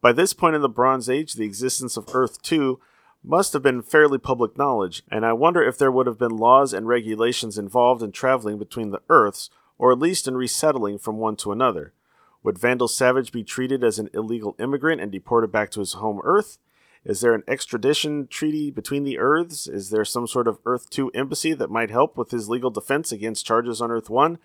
By 0.00 0.12
this 0.12 0.34
point 0.34 0.54
in 0.54 0.62
the 0.62 0.68
Bronze 0.68 1.10
Age, 1.10 1.34
the 1.34 1.44
existence 1.44 1.96
of 1.96 2.08
Earth 2.14 2.40
2 2.42 2.78
must 3.24 3.52
have 3.54 3.62
been 3.62 3.82
fairly 3.82 4.18
public 4.18 4.56
knowledge, 4.56 5.02
and 5.10 5.26
I 5.26 5.32
wonder 5.32 5.62
if 5.62 5.76
there 5.76 5.90
would 5.92 6.06
have 6.06 6.18
been 6.18 6.36
laws 6.36 6.72
and 6.72 6.86
regulations 6.86 7.58
involved 7.58 8.02
in 8.02 8.12
traveling 8.12 8.56
between 8.56 8.90
the 8.90 9.02
Earths, 9.08 9.50
or 9.78 9.90
at 9.90 9.98
least 9.98 10.28
in 10.28 10.36
resettling 10.36 10.98
from 10.98 11.18
one 11.18 11.34
to 11.36 11.50
another. 11.50 11.92
Would 12.44 12.58
Vandal 12.58 12.88
Savage 12.88 13.32
be 13.32 13.42
treated 13.42 13.82
as 13.82 13.98
an 13.98 14.10
illegal 14.14 14.54
immigrant 14.60 15.00
and 15.00 15.10
deported 15.10 15.50
back 15.50 15.70
to 15.72 15.80
his 15.80 15.94
home 15.94 16.20
Earth? 16.22 16.58
Is 17.04 17.20
there 17.20 17.34
an 17.34 17.42
extradition 17.48 18.28
treaty 18.28 18.70
between 18.70 19.04
the 19.04 19.18
Earths? 19.18 19.66
Is 19.66 19.90
there 19.90 20.04
some 20.04 20.26
sort 20.26 20.46
of 20.46 20.58
Earth 20.64 20.88
2 20.90 21.10
embassy 21.10 21.52
that 21.52 21.70
might 21.70 21.90
help 21.90 22.16
with 22.16 22.30
his 22.30 22.48
legal 22.48 22.70
defense 22.70 23.10
against 23.10 23.46
charges 23.46 23.80
on 23.80 23.90
Earth 23.90 24.08
1? 24.08 24.38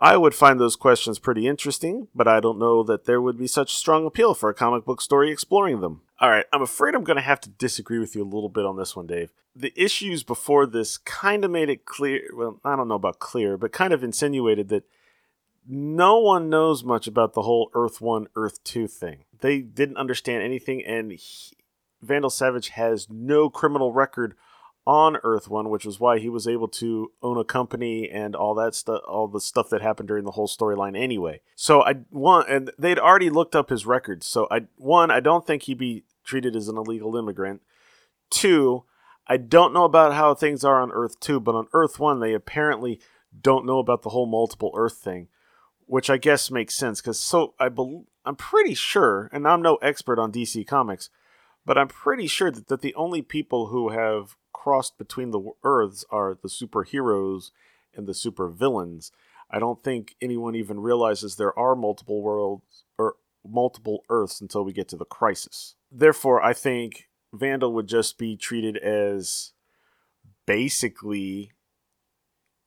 I 0.00 0.16
would 0.16 0.34
find 0.34 0.58
those 0.58 0.76
questions 0.76 1.18
pretty 1.18 1.46
interesting, 1.46 2.08
but 2.14 2.26
I 2.26 2.40
don't 2.40 2.58
know 2.58 2.82
that 2.84 3.04
there 3.04 3.20
would 3.20 3.38
be 3.38 3.46
such 3.46 3.74
strong 3.74 4.06
appeal 4.06 4.32
for 4.32 4.48
a 4.48 4.54
comic 4.54 4.84
book 4.84 5.02
story 5.02 5.30
exploring 5.30 5.80
them. 5.80 6.00
All 6.18 6.30
right, 6.30 6.46
I'm 6.52 6.62
afraid 6.62 6.94
I'm 6.94 7.04
going 7.04 7.18
to 7.18 7.22
have 7.22 7.40
to 7.42 7.50
disagree 7.50 7.98
with 7.98 8.14
you 8.14 8.22
a 8.22 8.24
little 8.24 8.48
bit 8.48 8.64
on 8.64 8.78
this 8.78 8.96
one, 8.96 9.06
Dave. 9.06 9.30
The 9.54 9.74
issues 9.76 10.22
before 10.22 10.64
this 10.64 10.96
kind 10.96 11.44
of 11.44 11.50
made 11.50 11.68
it 11.68 11.84
clear, 11.84 12.22
well, 12.34 12.60
I 12.64 12.76
don't 12.76 12.88
know 12.88 12.94
about 12.94 13.18
clear, 13.18 13.58
but 13.58 13.72
kind 13.72 13.92
of 13.92 14.02
insinuated 14.02 14.70
that 14.70 14.84
no 15.68 16.18
one 16.18 16.48
knows 16.48 16.82
much 16.82 17.06
about 17.06 17.34
the 17.34 17.42
whole 17.42 17.70
Earth 17.74 18.00
1, 18.00 18.28
Earth 18.34 18.64
2 18.64 18.86
thing. 18.86 19.24
They 19.40 19.60
didn't 19.60 19.98
understand 19.98 20.42
anything, 20.42 20.82
and 20.84 21.12
Vandal 22.02 22.30
Savage 22.30 22.70
has 22.70 23.08
no 23.10 23.50
criminal 23.50 23.92
record 23.92 24.34
on 24.86 25.18
Earth 25.22 25.48
One, 25.48 25.68
which 25.68 25.84
was 25.84 26.00
why 26.00 26.18
he 26.18 26.28
was 26.28 26.48
able 26.48 26.68
to 26.68 27.12
own 27.22 27.36
a 27.38 27.44
company 27.44 28.08
and 28.08 28.34
all 28.34 28.54
that 28.54 28.74
stuff, 28.74 29.02
all 29.06 29.28
the 29.28 29.40
stuff 29.40 29.68
that 29.70 29.82
happened 29.82 30.08
during 30.08 30.24
the 30.24 30.32
whole 30.32 30.48
storyline. 30.48 30.98
Anyway, 30.98 31.40
so 31.54 31.82
I 31.82 31.94
one 32.10 32.44
and 32.48 32.72
they'd 32.78 32.98
already 32.98 33.30
looked 33.30 33.54
up 33.54 33.70
his 33.70 33.86
records. 33.86 34.26
So 34.26 34.48
I 34.50 34.62
one, 34.76 35.10
I 35.10 35.20
don't 35.20 35.46
think 35.46 35.62
he'd 35.62 35.78
be 35.78 36.04
treated 36.24 36.56
as 36.56 36.68
an 36.68 36.76
illegal 36.76 37.16
immigrant. 37.16 37.60
Two, 38.30 38.84
I 39.26 39.36
don't 39.36 39.74
know 39.74 39.84
about 39.84 40.14
how 40.14 40.34
things 40.34 40.64
are 40.64 40.80
on 40.80 40.92
Earth 40.92 41.20
Two, 41.20 41.40
but 41.40 41.54
on 41.54 41.68
Earth 41.72 41.98
One, 41.98 42.20
they 42.20 42.32
apparently 42.32 43.00
don't 43.38 43.66
know 43.66 43.78
about 43.78 44.02
the 44.02 44.10
whole 44.10 44.26
multiple 44.26 44.72
Earth 44.74 44.96
thing, 44.96 45.28
which 45.86 46.08
I 46.08 46.16
guess 46.16 46.50
makes 46.50 46.74
sense 46.74 47.00
because 47.00 47.20
so 47.20 47.54
I 47.60 47.68
believe 47.68 48.06
I'm 48.24 48.36
pretty 48.36 48.74
sure, 48.74 49.28
and 49.32 49.46
I'm 49.46 49.62
no 49.62 49.76
expert 49.76 50.18
on 50.18 50.32
DC 50.32 50.66
Comics, 50.66 51.10
but 51.70 51.78
I'm 51.78 51.86
pretty 51.86 52.26
sure 52.26 52.50
that, 52.50 52.66
that 52.66 52.80
the 52.80 52.96
only 52.96 53.22
people 53.22 53.68
who 53.68 53.90
have 53.90 54.34
crossed 54.52 54.98
between 54.98 55.30
the 55.30 55.52
Earths 55.62 56.04
are 56.10 56.36
the 56.42 56.48
superheroes 56.48 57.52
and 57.94 58.08
the 58.08 58.12
supervillains. 58.12 59.12
I 59.48 59.60
don't 59.60 59.80
think 59.80 60.16
anyone 60.20 60.56
even 60.56 60.80
realizes 60.80 61.36
there 61.36 61.56
are 61.56 61.76
multiple 61.76 62.22
worlds 62.22 62.82
or 62.98 63.14
multiple 63.46 64.02
Earths 64.10 64.40
until 64.40 64.64
we 64.64 64.72
get 64.72 64.88
to 64.88 64.96
the 64.96 65.04
crisis. 65.04 65.76
Therefore, 65.92 66.42
I 66.42 66.54
think 66.54 67.08
Vandal 67.32 67.72
would 67.74 67.86
just 67.86 68.18
be 68.18 68.36
treated 68.36 68.76
as 68.76 69.52
basically 70.48 71.52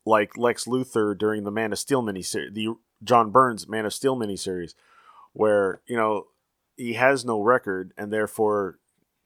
like 0.06 0.38
Lex 0.38 0.64
Luthor 0.64 1.14
during 1.14 1.44
the 1.44 1.50
Man 1.50 1.72
of 1.72 1.78
Steel 1.78 2.02
miniseries, 2.02 2.54
the 2.54 2.68
John 3.02 3.30
Byrne's 3.30 3.68
Man 3.68 3.84
of 3.84 3.92
Steel 3.92 4.16
miniseries, 4.16 4.72
where 5.34 5.82
you 5.86 5.94
know 5.98 6.28
he 6.78 6.94
has 6.94 7.22
no 7.22 7.42
record 7.42 7.92
and 7.98 8.10
therefore, 8.10 8.78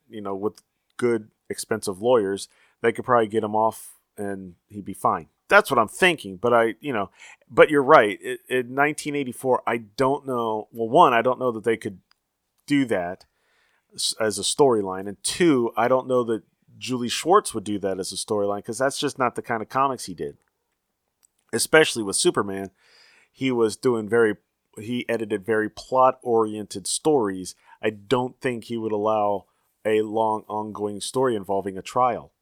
you 0.09 0.21
know, 0.21 0.35
with 0.35 0.63
good 0.97 1.29
expensive 1.49 2.01
lawyers, 2.03 2.49
they 2.83 2.93
could 2.93 3.05
probably 3.05 3.29
get 3.29 3.45
him 3.45 3.55
off 3.57 3.95
and 4.17 4.55
he'd 4.69 4.85
be 4.85 4.95
fine. 4.95 5.29
That's 5.49 5.71
what 5.71 5.79
I'm 5.79 5.89
thinking. 5.89 6.37
But 6.37 6.53
I, 6.53 6.75
you 6.81 6.93
know, 6.93 7.11
but 7.51 7.71
you're 7.71 7.83
right. 7.83 8.21
in 8.21 8.75
1984, 8.75 9.63
I 9.67 9.79
don't 9.79 10.27
know. 10.27 10.69
Well, 10.73 10.89
one, 10.89 11.15
I 11.15 11.23
don't 11.23 11.39
know 11.39 11.53
that 11.53 11.65
they 11.65 11.77
could 11.77 12.01
do 12.67 12.85
that 12.87 13.25
as 14.21 14.39
a 14.39 14.43
storyline, 14.43 15.09
and 15.09 15.23
two, 15.23 15.73
I 15.75 15.89
don't 15.89 16.07
know 16.07 16.23
that 16.25 16.43
Julie 16.77 17.09
Schwartz 17.09 17.55
would 17.55 17.65
do 17.65 17.79
that 17.79 17.99
as 17.99 18.13
a 18.13 18.17
storyline 18.17 18.59
because 18.59 18.79
that's 18.79 19.01
just 19.01 19.19
not 19.19 19.35
the 19.35 19.43
kind 19.43 19.63
of 19.63 19.69
comics 19.69 20.05
he 20.05 20.15
did. 20.15 20.37
Especially 21.53 22.03
with 22.03 22.17
Superman, 22.17 22.71
he 23.33 23.51
was 23.51 23.77
doing 23.77 24.09
very 24.09 24.37
he 24.79 25.09
edited 25.09 25.45
very 25.45 25.69
plot 25.69 26.19
oriented 26.23 26.87
stories. 26.87 27.55
I 27.83 27.91
don't 27.91 28.41
think 28.41 28.65
he 28.65 28.77
would 28.77 28.93
allow 28.93 29.47
a 29.89 30.03
long 30.03 30.45
ongoing 30.49 31.01
story 31.01 31.35
involving 31.35 31.77
a 31.77 31.83
trial. 31.83 32.33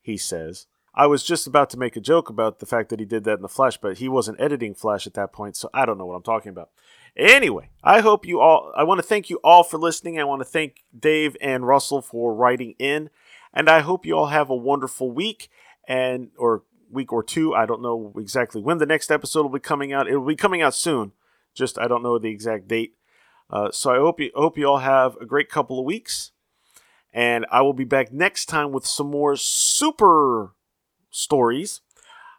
He 0.00 0.16
says, 0.16 0.66
I 0.94 1.06
was 1.06 1.22
just 1.22 1.46
about 1.46 1.70
to 1.70 1.78
make 1.78 1.96
a 1.96 2.00
joke 2.00 2.28
about 2.28 2.58
the 2.58 2.66
fact 2.66 2.88
that 2.88 2.98
he 2.98 3.06
did 3.06 3.24
that 3.24 3.36
in 3.36 3.42
the 3.42 3.48
Flash, 3.48 3.76
but 3.76 3.98
he 3.98 4.08
wasn't 4.08 4.40
editing 4.40 4.74
Flash 4.74 5.06
at 5.06 5.14
that 5.14 5.32
point, 5.32 5.56
so 5.56 5.70
I 5.72 5.86
don't 5.86 5.98
know 5.98 6.06
what 6.06 6.16
I'm 6.16 6.22
talking 6.22 6.50
about. 6.50 6.70
Anyway, 7.16 7.70
I 7.84 8.00
hope 8.00 8.26
you 8.26 8.40
all, 8.40 8.72
I 8.76 8.82
want 8.84 8.98
to 8.98 9.06
thank 9.06 9.30
you 9.30 9.38
all 9.44 9.62
for 9.62 9.78
listening. 9.78 10.18
I 10.18 10.24
want 10.24 10.40
to 10.40 10.44
thank 10.44 10.84
Dave 10.98 11.36
and 11.40 11.66
Russell 11.66 12.02
for 12.02 12.34
writing 12.34 12.74
in, 12.78 13.10
and 13.52 13.68
I 13.68 13.80
hope 13.80 14.06
you 14.06 14.16
all 14.16 14.26
have 14.26 14.50
a 14.50 14.56
wonderful 14.56 15.12
week 15.12 15.50
and, 15.86 16.30
or 16.36 16.64
week 16.90 17.12
or 17.12 17.22
two. 17.22 17.54
I 17.54 17.64
don't 17.64 17.82
know 17.82 18.12
exactly 18.16 18.60
when 18.60 18.78
the 18.78 18.86
next 18.86 19.10
episode 19.10 19.42
will 19.42 19.50
be 19.50 19.60
coming 19.60 19.92
out. 19.92 20.08
It 20.08 20.16
will 20.16 20.26
be 20.26 20.36
coming 20.36 20.62
out 20.62 20.74
soon. 20.74 21.12
Just, 21.54 21.78
I 21.78 21.86
don't 21.86 22.02
know 22.02 22.18
the 22.18 22.30
exact 22.30 22.66
date. 22.66 22.94
Uh, 23.50 23.70
so 23.70 23.90
I 23.90 23.96
hope 23.96 24.20
you 24.20 24.30
hope 24.34 24.58
you 24.58 24.66
all 24.66 24.78
have 24.78 25.16
a 25.16 25.26
great 25.26 25.48
couple 25.48 25.78
of 25.78 25.84
weeks, 25.84 26.32
and 27.12 27.46
I 27.50 27.62
will 27.62 27.72
be 27.72 27.84
back 27.84 28.12
next 28.12 28.46
time 28.46 28.72
with 28.72 28.86
some 28.86 29.10
more 29.10 29.36
super 29.36 30.54
stories. 31.10 31.80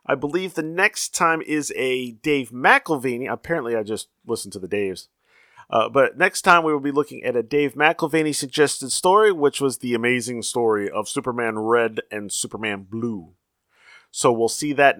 I 0.05 0.15
believe 0.15 0.53
the 0.53 0.63
next 0.63 1.13
time 1.13 1.41
is 1.41 1.73
a 1.75 2.11
Dave 2.11 2.51
McIlvaney. 2.51 3.31
Apparently, 3.31 3.75
I 3.75 3.83
just 3.83 4.09
listened 4.25 4.53
to 4.53 4.59
the 4.59 4.67
Daves. 4.67 5.07
Uh, 5.69 5.87
but 5.87 6.17
next 6.17 6.41
time 6.41 6.63
we 6.63 6.73
will 6.73 6.79
be 6.79 6.91
looking 6.91 7.23
at 7.23 7.35
a 7.35 7.43
Dave 7.43 7.75
McIlvaney 7.75 8.33
suggested 8.33 8.91
story, 8.91 9.31
which 9.31 9.61
was 9.61 9.77
the 9.77 9.93
amazing 9.93 10.41
story 10.41 10.89
of 10.89 11.07
Superman 11.07 11.59
Red 11.59 12.01
and 12.11 12.31
Superman 12.31 12.87
Blue. 12.89 13.33
So 14.09 14.31
we'll 14.31 14.49
see 14.49 14.73
that 14.73 14.97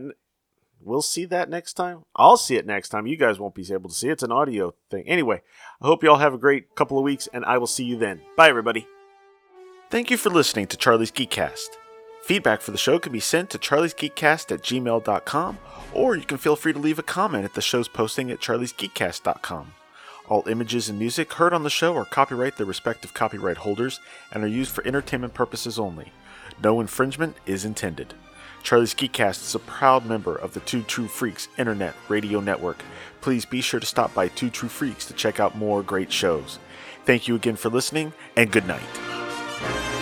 we'll 0.81 1.01
see 1.01 1.25
that 1.25 1.49
next 1.49 1.73
time. 1.73 2.03
I'll 2.15 2.37
see 2.37 2.55
it 2.55 2.65
next 2.65 2.89
time. 2.89 3.07
You 3.07 3.17
guys 3.17 3.39
won't 3.39 3.55
be 3.55 3.67
able 3.71 3.89
to 3.89 3.95
see 3.95 4.09
it. 4.09 4.13
It's 4.13 4.23
an 4.23 4.31
audio 4.31 4.73
thing. 4.89 5.07
Anyway, 5.07 5.41
I 5.81 5.87
hope 5.87 6.03
you 6.03 6.09
all 6.09 6.17
have 6.17 6.33
a 6.33 6.37
great 6.37 6.75
couple 6.75 6.97
of 6.97 7.03
weeks, 7.03 7.27
and 7.33 7.45
I 7.45 7.57
will 7.57 7.67
see 7.67 7.83
you 7.83 7.97
then. 7.97 8.21
Bye, 8.35 8.49
everybody. 8.49 8.87
Thank 9.89 10.11
you 10.11 10.17
for 10.17 10.29
listening 10.29 10.67
to 10.67 10.77
Charlie's 10.77 11.11
Geekcast. 11.11 11.69
Feedback 12.23 12.61
for 12.61 12.71
the 12.71 12.77
show 12.77 12.99
can 12.99 13.11
be 13.11 13.19
sent 13.19 13.49
to 13.49 13.57
charliesgeekcast 13.57 14.51
at 14.51 14.61
gmail.com, 14.61 15.57
or 15.93 16.15
you 16.15 16.23
can 16.23 16.37
feel 16.37 16.55
free 16.55 16.73
to 16.73 16.79
leave 16.79 16.99
a 16.99 17.03
comment 17.03 17.45
at 17.45 17.55
the 17.55 17.61
show's 17.61 17.87
posting 17.87 18.29
at 18.29 18.39
charliesgeekcast.com. 18.39 19.73
All 20.27 20.47
images 20.47 20.89
and 20.89 20.99
music 20.99 21.33
heard 21.33 21.53
on 21.53 21.63
the 21.63 21.71
show 21.71 21.95
are 21.95 22.05
copyright 22.05 22.57
their 22.57 22.67
respective 22.67 23.15
copyright 23.15 23.57
holders 23.57 23.99
and 24.31 24.43
are 24.43 24.47
used 24.47 24.71
for 24.71 24.85
entertainment 24.85 25.33
purposes 25.33 25.79
only. 25.79 26.11
No 26.63 26.79
infringement 26.79 27.35
is 27.47 27.65
intended. 27.65 28.13
Charlie's 28.63 28.93
Geekcast 28.93 29.41
is 29.41 29.55
a 29.55 29.59
proud 29.59 30.05
member 30.05 30.35
of 30.35 30.53
the 30.53 30.59
Two 30.61 30.83
True 30.83 31.07
Freaks 31.07 31.47
Internet 31.57 31.95
Radio 32.07 32.39
Network. 32.39 32.83
Please 33.21 33.45
be 33.45 33.61
sure 33.61 33.79
to 33.79 33.85
stop 33.85 34.13
by 34.13 34.27
Two 34.27 34.49
True 34.49 34.69
Freaks 34.69 35.05
to 35.05 35.13
check 35.13 35.39
out 35.39 35.57
more 35.57 35.81
great 35.81 36.11
shows. 36.11 36.59
Thank 37.05 37.27
you 37.27 37.35
again 37.35 37.55
for 37.55 37.69
listening, 37.69 38.13
and 38.35 38.51
good 38.51 38.67
night. 38.67 39.98